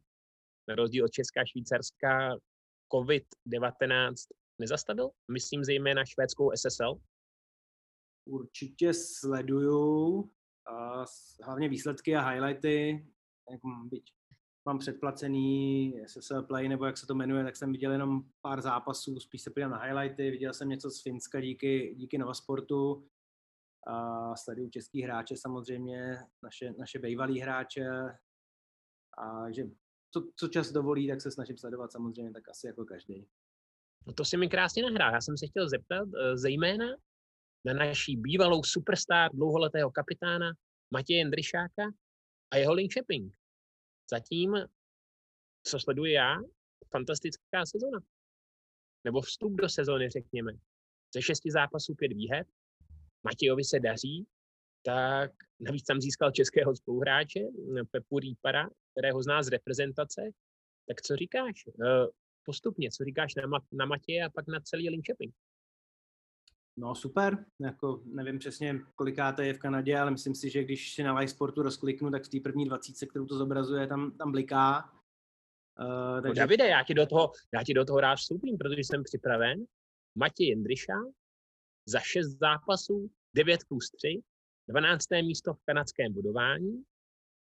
na 0.68 0.76
rozdíl 0.76 1.06
od 1.06 1.12
Česka 1.12 1.42
a 1.42 1.46
Švýcarska, 1.46 2.36
COVID-19 2.94 4.14
nezastavil? 4.62 5.10
Myslím 5.32 5.64
zejména 5.64 6.06
švédskou 6.06 6.52
SSL. 6.56 7.02
Určitě 8.26 8.94
sleduju, 8.94 10.32
a 10.68 11.06
hlavně 11.44 11.70
výsledky 11.70 12.16
a 12.16 12.30
highlighty, 12.30 13.08
jak 13.52 13.62
byť 13.90 14.17
mám 14.68 14.80
předplacený 14.80 15.94
SSL 16.06 16.44
Play, 16.44 16.70
nebo 16.70 16.86
jak 16.86 16.98
se 16.98 17.08
to 17.08 17.16
jmenuje, 17.16 17.44
tak 17.44 17.56
jsem 17.56 17.72
viděl 17.72 17.92
jenom 17.92 18.24
pár 18.42 18.62
zápasů, 18.62 19.20
spíš 19.20 19.42
se 19.42 19.50
podíval 19.50 19.72
na 19.72 19.84
highlighty, 19.84 20.32
viděl 20.32 20.54
jsem 20.54 20.70
něco 20.70 20.92
z 20.92 21.02
Finska 21.02 21.42
díky, 21.42 21.96
díky 21.96 22.18
Novasportu, 22.18 23.08
a 23.88 24.36
sleduju 24.36 24.70
český 24.70 25.02
hráče 25.02 25.36
samozřejmě, 25.38 26.18
naše, 26.44 26.74
naše 26.78 27.00
bývalý 27.00 27.40
hráče, 27.40 27.90
a 29.18 29.52
že 29.52 29.64
co, 30.14 30.28
co 30.36 30.48
čas 30.48 30.72
dovolí, 30.72 31.08
tak 31.08 31.22
se 31.22 31.32
snažím 31.32 31.58
sledovat 31.58 31.92
samozřejmě 31.92 32.32
tak 32.32 32.50
asi 32.50 32.68
jako 32.68 32.86
každý. 32.86 33.28
No 34.08 34.14
to 34.14 34.26
si 34.26 34.38
mi 34.38 34.50
krásně 34.50 34.84
nahrál. 34.84 35.14
Já 35.14 35.22
jsem 35.22 35.38
se 35.38 35.48
chtěl 35.48 35.70
zeptat 35.70 36.08
eh, 36.08 36.38
zejména 36.38 36.86
na 37.66 37.74
naší 37.74 38.18
bývalou 38.18 38.64
superstar 38.64 39.32
dlouholetého 39.34 39.92
kapitána 39.92 40.52
Matěje 40.92 41.20
Jindryšáka 41.20 41.84
a 42.52 42.58
jeho 42.58 42.74
Linköping. 42.74 43.34
Zatím, 44.10 44.56
co 45.64 45.80
sleduji 45.80 46.14
já, 46.14 46.36
fantastická 46.92 47.66
sezona. 47.66 48.00
Nebo 49.04 49.22
vstup 49.22 49.54
do 49.54 49.70
sezony, 49.70 50.10
řekněme. 50.10 50.52
Ze 51.14 51.22
šesti 51.22 51.52
zápasů 51.52 51.96
pět 51.96 52.14
výher. 52.14 52.46
Matějovi 53.24 53.64
se 53.64 53.80
daří, 53.80 54.28
tak 54.84 55.32
navíc 55.60 55.84
tam 55.84 56.02
získal 56.02 56.32
českého 56.32 56.76
spoluhráče, 56.76 57.40
Pepu 57.92 58.20
Rýpara, 58.20 58.70
kterého 58.92 59.24
zná 59.24 59.44
z 59.44 59.48
reprezentace. 59.48 60.22
Tak 60.88 61.02
co 61.02 61.16
říkáš? 61.16 61.64
Eh, 61.68 62.08
postupně, 62.44 62.90
co 62.92 63.04
říkáš 63.04 63.36
na, 63.36 63.44
na 63.72 63.86
Matěje 63.86 64.26
a 64.26 64.30
pak 64.30 64.48
na 64.48 64.60
celý 64.60 64.90
Linköping? 64.90 65.36
No 66.80 66.96
super, 66.96 67.46
jako 67.60 68.02
nevím 68.06 68.40
přesně, 68.40 68.80
kolikáte 68.96 69.46
je 69.46 69.54
v 69.54 69.60
Kanadě, 69.60 69.98
ale 69.98 70.12
myslím 70.12 70.36
si, 70.36 70.50
že 70.50 70.64
když 70.64 70.94
si 70.94 71.04
na 71.04 71.20
live 71.20 71.32
sportu 71.32 71.62
rozkliknu, 71.62 72.12
tak 72.12 72.24
v 72.24 72.30
té 72.30 72.40
první 72.40 72.66
dvacítce, 72.66 73.06
kterou 73.06 73.26
to 73.26 73.38
zobrazuje, 73.38 73.88
tam, 73.88 74.12
tam 74.12 74.32
bliká. 74.32 74.94
Uh, 75.80 76.22
takže... 76.22 76.40
Davide, 76.40 76.68
já 76.68 76.84
ti, 76.84 76.94
do 76.94 77.06
toho, 77.06 77.32
já 77.54 77.64
ti 77.64 77.74
do 77.74 77.86
toho 77.86 78.00
rád 78.00 78.16
vstoupím, 78.16 78.58
protože 78.58 78.80
jsem 78.80 79.04
připraven. 79.04 79.66
Matěj 80.16 80.48
Jindryša 80.48 80.94
za 81.86 82.00
šest 82.00 82.28
zápasů, 82.28 83.12
9 83.36 83.60
plus 83.68 83.90
3, 83.90 84.22
12. 84.70 85.06
místo 85.22 85.54
v 85.54 85.64
kanadském 85.66 86.14
budování 86.14 86.84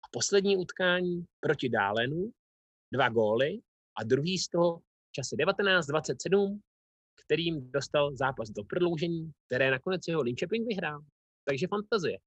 a 0.05 0.09
poslední 0.13 0.57
utkání 0.57 1.25
proti 1.41 1.69
Dálenu, 1.69 2.33
dva 2.93 3.09
góly 3.09 3.61
a 3.99 4.05
druhý 4.05 4.39
z 4.39 4.49
toho 4.49 4.79
v 4.79 5.13
čase 5.13 5.37
19-27 5.37 6.61
kterým 7.25 7.71
dostal 7.71 8.17
zápas 8.17 8.51
do 8.51 8.65
prodloužení, 8.65 9.33
které 9.47 9.71
nakonec 9.71 10.09
jeho 10.09 10.23
Linköping 10.23 10.69
vyhrál. 10.69 11.01
Takže 11.45 11.67
fantazie. 11.67 12.19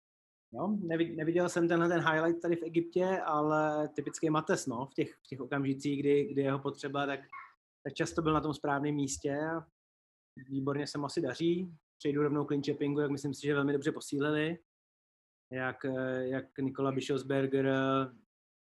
No, 0.54 0.78
neviděl 1.16 1.50
jsem 1.50 1.68
tenhle 1.68 1.90
ten 1.90 2.10
highlight 2.10 2.42
tady 2.42 2.56
v 2.56 2.64
Egyptě, 2.64 3.06
ale 3.26 3.90
typický 3.96 4.30
Mates, 4.30 4.68
no, 4.68 4.86
v 4.86 4.94
těch, 4.94 5.16
v 5.16 5.28
těch 5.28 5.40
okamžicích, 5.40 6.00
kdy, 6.00 6.26
kdy 6.34 6.42
jeho 6.42 6.60
potřeba, 6.60 7.06
tak, 7.06 7.20
tak 7.84 7.94
často 7.94 8.22
byl 8.22 8.34
na 8.34 8.42
tom 8.42 8.54
správném 8.54 8.96
místě 8.96 9.38
a 9.40 9.66
výborně 10.50 10.88
se 10.88 10.98
mu 10.98 11.06
asi 11.06 11.22
daří. 11.22 11.72
Přejdu 11.98 12.22
rovnou 12.22 12.46
k 12.46 12.52
Linköpingu, 12.52 13.00
jak 13.00 13.12
myslím 13.12 13.34
si, 13.34 13.48
že 13.48 13.54
velmi 13.54 13.74
dobře 13.74 13.92
posílili. 13.92 14.58
Jak, 15.52 15.78
jak 16.22 16.58
Nikola 16.60 16.92
Bischofsberger, 16.92 17.72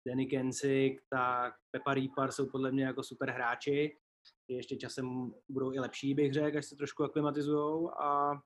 Danny 0.09 0.27
Kensik, 0.27 1.01
tak 1.11 1.55
Pepa 1.71 1.95
Rýpar 1.95 2.33
jsou 2.33 2.47
podle 2.51 2.73
mě 2.73 2.85
jako 2.85 3.03
super 3.03 3.31
hráči 3.31 3.97
ještě 4.49 4.77
časem 4.77 5.35
budou 5.49 5.73
i 5.73 5.79
lepší, 5.79 6.15
bych 6.15 6.33
řekl, 6.33 6.59
až 6.59 6.67
se 6.67 6.77
trošku 6.77 7.05
aklimatizujou 7.05 7.91
a 7.91 8.41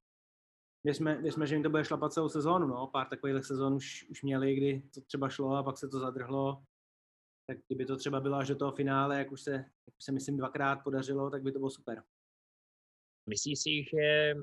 věřme, 0.85 1.23
věřme, 1.23 1.47
že 1.47 1.55
jim 1.55 1.63
to 1.63 1.71
bude 1.71 1.85
šlapat 1.85 2.13
celou 2.13 2.29
sezónu. 2.29 2.67
No. 2.67 2.87
Pár 2.87 3.09
takových 3.09 3.45
sezón 3.45 3.75
už, 3.75 4.07
už 4.11 4.23
měli, 4.23 4.55
kdy 4.55 4.83
to 4.95 5.01
třeba 5.01 5.29
šlo 5.29 5.57
a 5.57 5.63
pak 5.63 5.79
se 5.79 5.89
to 5.89 5.99
zadrhlo. 5.99 6.63
Tak 7.47 7.59
kdyby 7.67 7.87
to 7.87 7.97
třeba 7.97 8.21
bylo 8.21 8.37
až 8.37 8.49
do 8.49 8.57
toho 8.57 8.73
finále, 8.73 9.19
jak 9.19 9.33
už 9.33 9.43
se, 9.43 9.53
jak 9.53 9.97
už 9.99 10.05
se 10.05 10.13
myslím 10.13 10.37
dvakrát 10.37 10.77
podařilo, 10.77 11.31
tak 11.31 11.43
by 11.43 11.53
to 11.53 11.59
bylo 11.59 11.71
super. 11.71 12.03
Myslíš 13.29 13.59
si, 13.61 13.85
že 13.85 14.35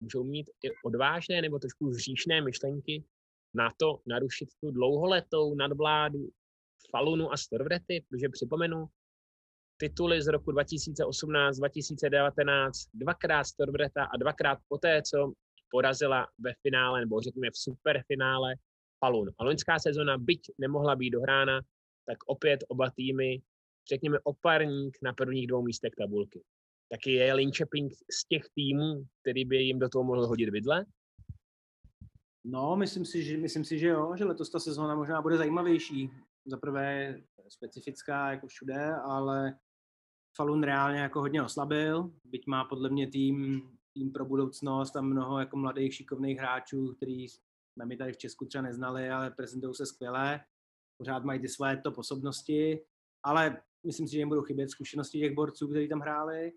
můžou 0.00 0.24
mít 0.24 0.50
i 0.64 0.70
odvážné 0.84 1.42
nebo 1.42 1.58
trošku 1.58 1.86
hříšné 1.86 2.40
myšlenky 2.40 3.04
na 3.54 3.70
to 3.76 4.00
narušit 4.06 4.48
tu 4.60 4.70
dlouholetou 4.70 5.54
nadvládu 5.54 6.28
Falunu 6.90 7.32
a 7.32 7.36
Storvrety, 7.36 8.04
protože 8.08 8.28
připomenu, 8.28 8.86
tituly 9.80 10.22
z 10.22 10.26
roku 10.26 10.52
2018, 10.52 11.56
2019, 11.56 12.88
dvakrát 12.94 13.44
Storbreta 13.44 14.04
a 14.04 14.16
dvakrát 14.16 14.58
poté, 14.68 15.02
co 15.02 15.32
porazila 15.70 16.26
ve 16.38 16.52
finále, 16.62 17.00
nebo 17.00 17.20
řekněme 17.20 17.50
v 17.50 17.58
superfinále 17.58 18.54
Palun. 18.98 19.30
A 19.38 19.44
loňská 19.44 19.78
sezona, 19.78 20.18
byť 20.18 20.40
nemohla 20.58 20.96
být 20.96 21.10
dohrána, 21.10 21.60
tak 22.06 22.18
opět 22.26 22.64
oba 22.68 22.90
týmy, 22.90 23.42
řekněme 23.88 24.18
oparník 24.24 24.98
na 25.02 25.12
prvních 25.12 25.46
dvou 25.46 25.62
místech 25.62 25.92
tabulky. 25.98 26.42
Taky 26.90 27.12
je 27.12 27.34
Linköping 27.34 27.92
z 27.92 28.24
těch 28.28 28.42
týmů, 28.54 29.04
který 29.22 29.44
by 29.44 29.56
jim 29.56 29.78
do 29.78 29.88
toho 29.88 30.04
mohl 30.04 30.26
hodit 30.26 30.50
vidle? 30.50 30.84
No, 32.44 32.76
myslím 32.76 33.04
si, 33.04 33.22
že, 33.22 33.36
myslím 33.36 33.64
si, 33.64 33.78
že 33.78 33.86
jo, 33.86 34.16
že 34.16 34.24
letos 34.24 34.50
ta 34.50 34.58
sezóna 34.58 34.94
možná 34.94 35.22
bude 35.22 35.36
zajímavější. 35.36 36.10
Za 36.46 36.56
prvé 36.56 37.20
specifická 37.48 38.30
jako 38.30 38.46
všude, 38.46 38.94
ale 39.04 39.58
Falun 40.38 40.62
reálně 40.62 41.00
jako 41.00 41.20
hodně 41.20 41.42
oslabil, 41.42 42.12
byť 42.24 42.46
má 42.46 42.64
podle 42.64 42.90
mě 42.90 43.06
tým, 43.06 43.62
tým 43.94 44.12
pro 44.12 44.24
budoucnost 44.24 44.96
a 44.96 45.00
mnoho 45.00 45.38
jako 45.38 45.56
mladých 45.56 45.94
šikovných 45.94 46.38
hráčů, 46.38 46.94
který 46.94 47.28
jsme 47.28 47.86
mi 47.86 47.96
tady 47.96 48.12
v 48.12 48.16
Česku 48.16 48.46
třeba 48.46 48.62
neznali, 48.62 49.10
ale 49.10 49.30
prezentují 49.30 49.74
se 49.74 49.86
skvěle, 49.86 50.40
pořád 50.98 51.24
mají 51.24 51.40
ty 51.40 51.48
své 51.48 51.76
top 51.76 51.98
osobnosti, 51.98 52.80
ale 53.22 53.62
myslím 53.86 54.08
si, 54.08 54.12
že 54.12 54.18
jim 54.18 54.28
budou 54.28 54.42
chybět 54.42 54.70
zkušenosti 54.70 55.18
těch 55.18 55.34
borců, 55.34 55.68
kteří 55.68 55.88
tam 55.88 56.00
hráli. 56.00 56.52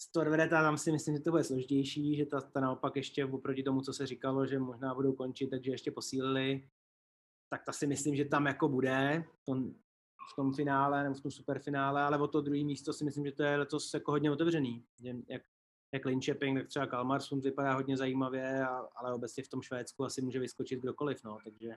Z 0.00 0.12
Torvedeta 0.12 0.62
tam 0.62 0.78
si 0.78 0.92
myslím, 0.92 1.16
že 1.16 1.22
to 1.22 1.30
bude 1.30 1.44
složitější, 1.44 2.16
že 2.16 2.26
ta, 2.26 2.40
ta 2.40 2.60
naopak 2.60 2.96
ještě 2.96 3.24
oproti 3.24 3.62
tomu, 3.62 3.80
co 3.80 3.92
se 3.92 4.06
říkalo, 4.06 4.46
že 4.46 4.58
možná 4.58 4.94
budou 4.94 5.12
končit, 5.12 5.50
takže 5.50 5.70
ještě 5.70 5.90
posílili, 5.90 6.68
tak 7.50 7.64
ta 7.64 7.72
si 7.72 7.86
myslím, 7.86 8.16
že 8.16 8.24
tam 8.24 8.46
jako 8.46 8.68
bude. 8.68 9.24
To 9.44 9.54
v 10.32 10.36
tom 10.36 10.54
finále 10.54 11.02
nebo 11.02 11.14
v 11.14 11.20
tom 11.20 11.30
superfinále, 11.30 12.02
ale 12.02 12.18
o 12.18 12.28
to 12.28 12.40
druhé 12.40 12.64
místo 12.64 12.92
si 12.92 13.04
myslím, 13.04 13.24
že 13.26 13.32
to 13.32 13.42
je 13.42 13.56
letos 13.56 13.94
jako 13.94 14.10
hodně 14.10 14.30
otevřený. 14.30 14.84
Jak, 15.28 15.42
jak 15.92 16.04
Linköping, 16.04 16.58
tak 16.58 16.68
třeba 16.68 16.86
Kalmarsund 16.86 17.44
vypadá 17.44 17.74
hodně 17.74 17.96
zajímavě, 17.96 18.66
a, 18.66 18.88
ale 18.96 19.14
obecně 19.14 19.42
v 19.44 19.48
tom 19.48 19.62
Švédsku 19.62 20.04
asi 20.04 20.22
může 20.22 20.40
vyskočit 20.40 20.80
kdokoliv, 20.80 21.24
no, 21.24 21.38
takže 21.44 21.76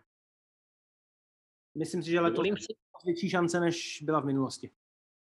myslím 1.78 2.04
si, 2.04 2.10
že 2.12 2.20
letos 2.20 2.48
si... 2.48 2.74
větší 3.06 3.30
šance, 3.30 3.60
než 3.60 4.02
byla 4.02 4.20
v 4.20 4.26
minulosti. 4.26 4.72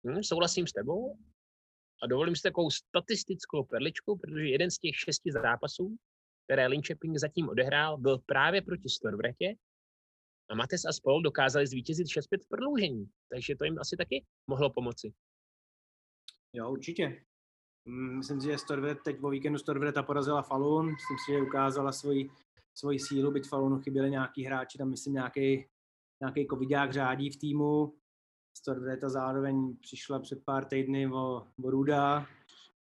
Hmm, 0.05 0.23
souhlasím 0.23 0.67
s 0.67 0.73
tebou 0.73 1.19
a 2.03 2.07
dovolím 2.07 2.37
si 2.37 2.43
takovou 2.43 2.71
statistickou 2.71 3.65
perličku, 3.65 4.19
protože 4.19 4.49
jeden 4.49 4.71
z 4.71 4.79
těch 4.79 4.97
šesti 4.97 5.33
zápasů, 5.33 5.97
které 6.45 6.67
Linköping 6.67 7.19
zatím 7.19 7.49
odehrál, 7.49 7.99
byl 7.99 8.19
právě 8.19 8.63
proti 8.63 8.89
Storvretě, 8.89 9.55
a 10.51 10.55
Mates 10.55 10.85
a 10.85 10.93
spol 10.93 11.23
dokázali 11.23 11.67
zvítězit 11.67 12.07
6-5 12.07 12.21
v 12.45 12.49
prodloužení, 12.49 13.11
takže 13.33 13.57
to 13.57 13.65
jim 13.65 13.79
asi 13.79 13.97
taky 13.97 14.25
mohlo 14.47 14.71
pomoci. 14.71 15.13
Jo, 16.53 16.71
určitě. 16.71 17.25
Mm, 17.85 18.17
myslím 18.17 18.41
si, 18.41 18.47
že 18.47 18.59
Storvet, 18.59 18.99
teď 19.05 19.21
po 19.21 19.31
víkendu 19.31 19.59
Storvreta 19.59 20.03
porazila 20.03 20.43
Falun, 20.43 20.87
myslím 20.87 21.19
si, 21.27 21.33
že 21.33 21.43
ukázala 21.43 21.93
svoji, 21.93 22.31
svoji 22.75 22.99
sílu, 22.99 23.31
byť 23.31 23.49
Falunu 23.49 23.81
chyběli 23.81 24.11
nějaký 24.11 24.45
hráči, 24.45 24.79
tam 24.79 24.91
myslím 24.91 25.15
nějaký, 25.15 25.67
nějaký 26.21 26.47
covidák 26.51 26.93
řádí 26.93 27.31
v 27.31 27.37
týmu. 27.37 27.95
Storvreta 28.57 29.09
zároveň 29.09 29.77
přišla 29.77 30.19
před 30.19 30.45
pár 30.45 30.65
týdny 30.65 31.07
o, 31.07 31.47
o 31.65 31.71
Ruda, 31.71 32.27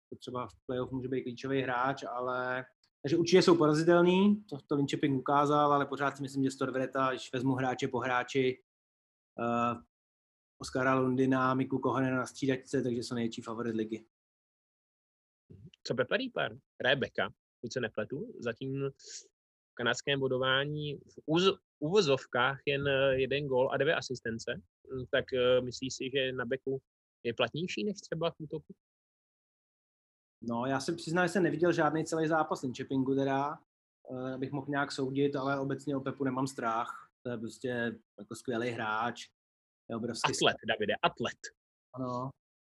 to 0.09 0.15
třeba 0.15 0.47
v 0.47 0.53
playoff 0.65 0.91
může 0.91 1.07
být 1.07 1.23
klíčový 1.23 1.61
hráč, 1.61 2.03
ale 2.03 2.65
takže 3.01 3.17
určitě 3.17 3.41
jsou 3.41 3.57
porazitelný, 3.57 4.43
to, 4.49 4.57
to 4.67 4.75
Linčeping 4.75 5.19
ukázal, 5.19 5.73
ale 5.73 5.85
pořád 5.85 6.17
si 6.17 6.23
myslím, 6.23 6.43
že 6.43 6.51
Storvreta, 6.51 7.09
když 7.09 7.33
vezmu 7.33 7.53
hráče 7.53 7.87
po 7.87 7.99
hráči, 7.99 8.63
uh, 9.39 9.81
Oskara 10.61 10.95
Lundina, 10.95 11.53
Miku 11.53 11.79
Kohane 11.79 12.11
na 12.11 12.25
střídačce, 12.25 12.83
takže 12.83 12.99
jsou 12.99 13.15
největší 13.15 13.41
favorit 13.41 13.75
ligy. 13.75 14.05
Co 15.87 15.95
Pepa 15.95 16.17
Reaper? 16.17 16.57
Hraje 16.79 16.95
beka, 16.95 17.33
pokud 17.61 17.73
se 17.73 17.79
nepletu. 17.79 18.33
Zatím 18.39 18.89
v 19.71 19.73
kanadském 19.73 20.19
bodování 20.19 20.95
v 20.95 21.19
úz, 21.25 21.43
uvozovkách 21.79 22.59
jen 22.65 22.87
eh, 22.87 23.21
jeden 23.21 23.47
gol 23.47 23.71
a 23.71 23.77
dvě 23.77 23.95
asistence. 23.95 24.53
Hm, 24.55 25.05
tak 25.11 25.25
uh, 25.33 25.65
myslíš 25.65 25.93
si, 25.93 26.11
že 26.13 26.31
na 26.31 26.45
beku 26.45 26.81
je 27.23 27.33
platnější 27.33 27.83
než 27.83 28.01
třeba 28.01 28.31
v 28.31 28.35
útoku? 28.39 28.73
No, 30.41 30.65
já 30.65 30.79
se 30.79 30.93
přiznám, 30.93 31.27
že 31.27 31.33
jsem 31.33 31.43
neviděl 31.43 31.71
žádný 31.71 32.05
celý 32.05 32.27
zápas 32.27 32.61
Linköpingu 32.61 33.15
teda, 33.15 33.57
uh, 34.09 34.33
abych 34.33 34.51
mohl 34.51 34.67
nějak 34.69 34.91
soudit, 34.91 35.35
ale 35.35 35.59
obecně 35.59 35.95
o 35.95 35.99
Pepu 35.99 36.23
nemám 36.23 36.47
strach. 36.47 37.09
To 37.23 37.29
je 37.29 37.37
prostě 37.37 37.99
jako 38.19 38.35
skvělý 38.35 38.69
hráč. 38.69 39.27
Je 39.89 39.95
obrovský 39.95 40.31
atlet, 40.31 40.57
Davide, 40.67 40.93
atlet. 41.03 41.37
Ano, 41.95 42.29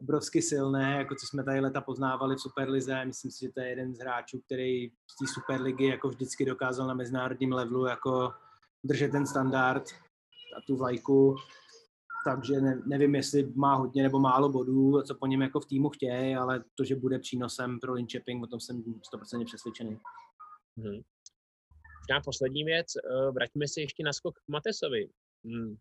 obrovsky 0.02 0.42
silný, 0.42 0.92
jako 0.98 1.16
co 1.16 1.28
jsme 1.28 1.44
tady 1.44 1.60
leta 1.60 1.82
poznávali 1.82 2.36
v 2.36 2.42
Superlize. 2.42 3.06
Myslím 3.06 3.32
si, 3.32 3.46
že 3.46 3.52
to 3.52 3.60
je 3.60 3.68
jeden 3.68 3.96
z 3.96 4.00
hráčů, 4.00 4.42
který 4.46 4.90
z 4.90 5.16
té 5.20 5.34
Superligy 5.34 5.88
jako 5.88 6.10
vždycky 6.10 6.46
dokázal 6.46 6.88
na 6.88 6.94
mezinárodním 6.94 7.54
levelu 7.54 7.86
jako 7.86 8.34
držet 8.84 9.12
ten 9.12 9.26
standard 9.28 9.84
a 10.58 10.62
tu 10.68 10.76
vlajku. 10.76 11.36
Takže 12.26 12.62
ne, 12.62 12.82
nevím, 12.86 13.16
jestli 13.16 13.52
má 13.56 13.76
hodně 13.76 14.04
nebo 14.04 14.20
málo 14.20 14.50
bodů, 14.50 15.02
co 15.02 15.16
po 15.16 15.28
něm 15.28 15.42
jako 15.42 15.60
v 15.60 15.66
týmu 15.66 15.90
chtějí, 15.90 16.36
ale 16.36 16.64
to, 16.76 16.84
že 16.84 16.96
bude 16.96 17.20
přínosem 17.20 17.80
pro 17.80 17.94
Linköping, 17.94 18.44
o 18.44 18.48
tom 18.48 18.60
jsem 18.60 18.84
100% 18.84 19.46
přesvědčený. 19.46 20.00
Hmm. 20.78 21.02
Možná 22.02 22.22
poslední 22.26 22.64
věc, 22.64 22.88
eh, 22.96 23.32
vraťme 23.32 23.68
se 23.68 23.82
ještě 23.82 24.04
na 24.04 24.14
skok 24.14 24.36
k 24.40 24.52
Matesovi. 24.52 25.10
Hmm. 25.46 25.76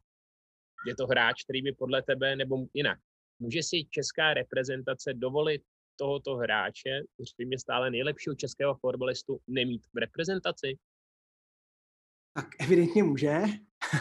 Je 0.87 0.97
to 0.97 1.07
hráč, 1.07 1.45
který 1.45 1.63
by 1.63 1.73
podle 1.73 2.03
tebe, 2.03 2.37
nebo 2.37 2.67
jinak, 2.75 2.99
může 3.39 3.63
si 3.63 3.85
česká 3.91 4.35
reprezentace 4.35 5.15
dovolit 5.15 5.63
tohoto 5.97 6.37
hráče, 6.37 7.01
který 7.35 7.51
je 7.51 7.59
stále 7.59 7.91
nejlepšího 7.91 8.35
českého 8.35 8.75
fotbalistu, 8.75 9.41
nemít 9.47 9.83
v 9.95 9.99
reprezentaci? 9.99 10.79
Tak 12.35 12.47
evidentně 12.61 13.03
může. 13.03 13.39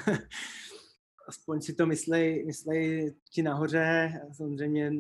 Aspoň 1.32 1.62
si 1.62 1.74
to 1.74 1.86
myslej, 1.86 2.46
myslej 2.46 3.14
ti 3.34 3.42
nahoře. 3.44 4.22
Samozřejmě 4.38 4.92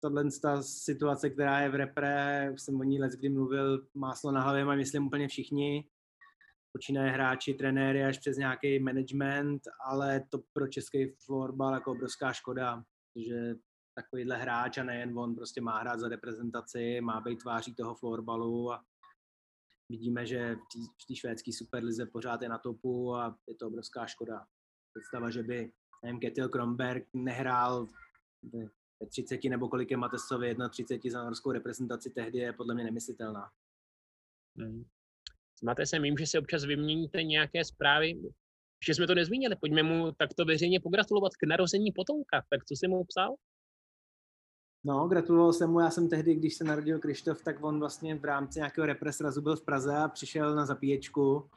tohle 0.00 0.24
ta 0.42 0.62
situace, 0.62 1.30
která 1.30 1.60
je 1.60 1.68
v 1.68 1.74
repre, 1.74 2.50
už 2.54 2.62
jsem 2.62 2.80
o 2.80 2.84
ní 2.84 3.00
let 3.00 3.12
kdy 3.12 3.28
mluvil, 3.28 3.86
máslo 3.94 4.32
na 4.32 4.42
hlavě, 4.42 4.64
mají 4.64 4.78
myslím 4.78 5.06
úplně 5.06 5.28
všichni 5.28 5.88
počínaje 6.72 7.10
hráči, 7.10 7.54
trenéry 7.54 8.04
až 8.04 8.18
přes 8.18 8.36
nějaký 8.36 8.78
management, 8.78 9.62
ale 9.86 10.24
to 10.28 10.38
pro 10.52 10.68
český 10.68 11.14
florbal 11.24 11.74
jako 11.74 11.92
obrovská 11.92 12.32
škoda, 12.32 12.82
že 13.16 13.54
takovýhle 13.94 14.36
hráč 14.36 14.78
a 14.78 14.84
nejen 14.84 15.18
on 15.18 15.34
prostě 15.34 15.60
má 15.60 15.78
hrát 15.78 16.00
za 16.00 16.08
reprezentaci, 16.08 17.00
má 17.00 17.20
být 17.20 17.38
tváří 17.38 17.74
toho 17.74 17.94
florbalu 17.94 18.72
a 18.72 18.84
vidíme, 19.88 20.26
že 20.26 20.56
v 21.02 21.06
té 21.06 21.16
švédské 21.16 21.52
superlize 21.52 22.06
pořád 22.06 22.42
je 22.42 22.48
na 22.48 22.58
topu 22.58 23.14
a 23.14 23.36
je 23.48 23.54
to 23.54 23.66
obrovská 23.66 24.06
škoda. 24.06 24.46
Představa, 24.94 25.30
že 25.30 25.42
by 25.42 25.72
nevím, 26.02 26.20
Ketil 26.20 26.48
Kronberg 26.48 27.06
nehrál 27.14 27.86
ve 29.00 29.06
30 29.06 29.44
nebo 29.44 29.68
kolik 29.68 29.90
je 29.90 29.96
Matesovi 29.96 30.56
31 30.70 31.20
za 31.20 31.24
norskou 31.24 31.52
reprezentaci 31.52 32.10
tehdy 32.10 32.38
je 32.38 32.52
podle 32.52 32.74
mě 32.74 32.84
nemyslitelná. 32.84 33.50
Hmm. 34.58 34.84
Máte 35.62 35.86
se 35.86 35.98
mým, 35.98 36.18
že 36.18 36.26
si 36.26 36.38
občas 36.38 36.64
vyměníte 36.64 37.22
nějaké 37.22 37.64
zprávy, 37.64 38.20
že 38.86 38.94
jsme 38.94 39.06
to 39.06 39.14
nezmínili, 39.14 39.56
pojďme 39.56 39.82
mu 39.82 40.12
takto 40.12 40.44
veřejně 40.44 40.80
pogratulovat 40.80 41.32
k 41.36 41.46
narození 41.46 41.92
potomka. 41.92 42.42
Tak 42.50 42.64
co 42.64 42.76
jsi 42.76 42.88
mu 42.88 43.04
psal? 43.04 43.34
No, 44.84 45.08
gratuloval 45.08 45.52
jsem 45.52 45.70
mu, 45.70 45.80
já 45.80 45.90
jsem 45.90 46.08
tehdy, 46.08 46.34
když 46.34 46.54
se 46.54 46.64
narodil 46.64 46.98
Krištof, 46.98 47.42
tak 47.42 47.64
on 47.64 47.78
vlastně 47.78 48.14
v 48.14 48.24
rámci 48.24 48.58
nějakého 48.58 48.86
represrazu 48.86 49.42
byl 49.42 49.56
v 49.56 49.64
Praze 49.64 49.96
a 49.96 50.08
přišel 50.08 50.54
na 50.54 50.66
zapíječku 50.66 51.50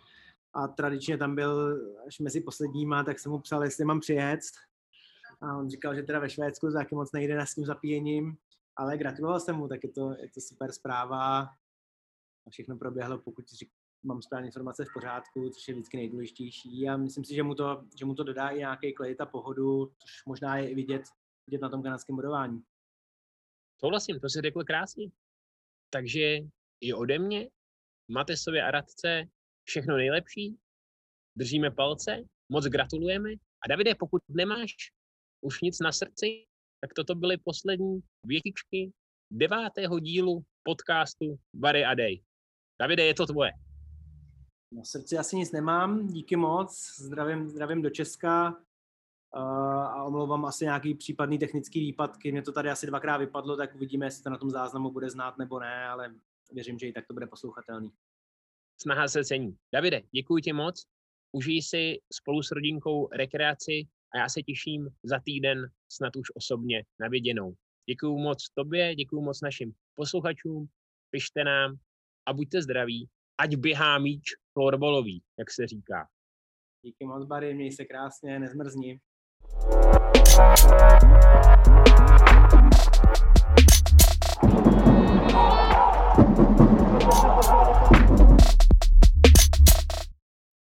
a 0.54 0.68
tradičně 0.68 1.18
tam 1.18 1.36
byl 1.36 1.82
až 2.08 2.20
mezi 2.20 2.42
posledníma, 2.42 3.04
tak 3.04 3.20
jsem 3.20 3.32
mu 3.32 3.40
psal, 3.40 3.64
jestli 3.64 3.86
mám 3.86 4.00
přijet. 4.00 4.40
A 5.42 5.58
on 5.58 5.70
říkal, 5.70 5.96
že 5.96 6.04
teda 6.04 6.20
ve 6.20 6.30
Švédsku 6.30 6.72
taky 6.72 6.96
moc 6.96 7.12
nejde 7.12 7.42
s 7.42 7.56
tím 7.56 7.66
zapíjením, 7.66 8.38
ale 8.76 8.98
gratuloval 8.98 9.40
jsem 9.40 9.56
mu, 9.56 9.68
tak 9.68 9.84
je 9.84 9.92
to, 9.92 10.12
je 10.22 10.30
to 10.30 10.42
super 10.42 10.72
zpráva. 10.72 11.42
A 12.48 12.50
všechno 12.50 12.78
proběhlo, 12.78 13.18
pokud 13.18 13.46
mám 14.04 14.22
správné 14.22 14.48
informace 14.48 14.86
v 14.86 14.94
pořádku, 14.94 15.50
což 15.50 15.68
je 15.68 15.74
vždycky 15.74 15.98
nejdůležitější. 15.98 16.90
A 16.90 16.98
myslím 16.98 17.26
si, 17.26 17.36
že 17.36 17.44
mu 17.44 17.56
to, 17.56 17.84
že 18.00 18.06
mu 18.06 18.16
to 18.16 18.24
dodá 18.24 18.50
i 18.50 18.58
nějaký 18.58 18.94
klid 18.94 19.22
a 19.22 19.26
pohodu, 19.26 19.86
což 19.86 20.26
možná 20.26 20.58
je 20.58 20.70
i 20.70 20.76
vidět, 20.76 21.04
vidět 21.48 21.62
na 21.62 21.70
tom 21.70 21.84
kanadském 21.84 22.16
budování. 22.16 22.64
Souhlasím, 23.80 24.20
to 24.20 24.30
si 24.30 24.42
řekl 24.42 24.64
krásně. 24.64 25.10
Takže 25.90 26.38
i 26.82 26.94
ode 26.94 27.20
mě, 27.20 27.50
Matesovi 28.12 28.62
a 28.62 28.72
Radce, 28.72 29.24
všechno 29.64 29.98
nejlepší, 29.98 30.58
držíme 31.38 31.72
palce, 31.72 32.24
moc 32.50 32.66
gratulujeme. 32.66 33.30
A 33.34 33.68
Davide, 33.70 33.96
pokud 33.96 34.22
nemáš 34.30 34.74
už 35.42 35.62
nic 35.62 35.80
na 35.80 35.92
srdci, 35.92 36.46
tak 36.82 36.94
toto 36.94 37.16
byly 37.16 37.38
poslední 37.38 38.00
větičky 38.26 38.92
devátého 39.32 40.00
dílu 40.00 40.44
podcastu 40.64 41.40
Vary 41.54 41.86
a 41.86 41.94
Dej. 41.94 42.24
Davide, 42.82 43.04
je 43.04 43.14
to 43.14 43.26
tvoje. 43.26 43.52
Na 44.72 44.84
srdci 44.84 45.18
asi 45.18 45.36
nic 45.36 45.52
nemám, 45.52 46.08
díky 46.08 46.36
moc, 46.36 46.96
zdravím, 47.00 47.50
zdravím 47.50 47.82
do 47.82 47.90
Česka 47.90 48.64
a 49.34 50.04
omlouvám 50.04 50.46
asi 50.46 50.66
nějaký 50.66 50.94
případný 50.94 51.40
technický 51.40 51.80
výpadky. 51.80 52.32
Mě 52.32 52.42
to 52.42 52.52
tady 52.52 52.70
asi 52.70 52.88
dvakrát 52.88 53.18
vypadlo, 53.18 53.58
tak 53.58 53.76
uvidíme, 53.76 54.06
jestli 54.06 54.24
to 54.24 54.30
na 54.30 54.38
tom 54.38 54.50
záznamu 54.50 54.92
bude 54.92 55.10
znát 55.10 55.38
nebo 55.38 55.60
ne, 55.60 55.88
ale 55.88 56.16
věřím, 56.52 56.80
že 56.80 56.88
i 56.88 56.94
tak 56.94 57.08
to 57.08 57.14
bude 57.14 57.28
poslouchatelný. 57.28 57.92
Snaha 58.82 59.08
se 59.08 59.24
cení. 59.24 59.58
Davide, 59.74 60.02
děkuji 60.12 60.42
ti 60.42 60.54
moc. 60.54 60.86
Užij 61.32 61.62
si 61.62 61.98
spolu 62.14 62.44
s 62.44 62.52
rodinkou 62.52 63.10
rekreaci 63.12 63.88
a 64.14 64.18
já 64.18 64.30
se 64.30 64.42
těším 64.42 64.90
za 65.04 65.20
týden 65.26 65.68
snad 65.92 66.16
už 66.16 66.28
osobně 66.36 66.84
na 67.00 67.08
viděnou. 67.08 67.54
Děkuji 67.90 68.18
moc 68.18 68.50
tobě, 68.54 68.96
děkuji 68.96 69.22
moc 69.22 69.42
našim 69.42 69.74
posluchačům, 69.96 70.68
pište 71.10 71.44
nám 71.44 71.76
a 72.26 72.34
buďte 72.34 72.62
zdraví, 72.62 73.10
ať 73.38 73.56
běhá 73.56 74.00
míč 74.00 74.24
florbalový, 74.54 75.24
jak 75.40 75.52
se 75.52 75.68
říká. 75.68 76.08
Díky 76.86 77.06
moc, 77.06 77.26
Bary, 77.26 77.54
měj 77.54 77.72
se 77.72 77.86
krásně, 77.86 78.40
nezmrzni. 78.40 79.00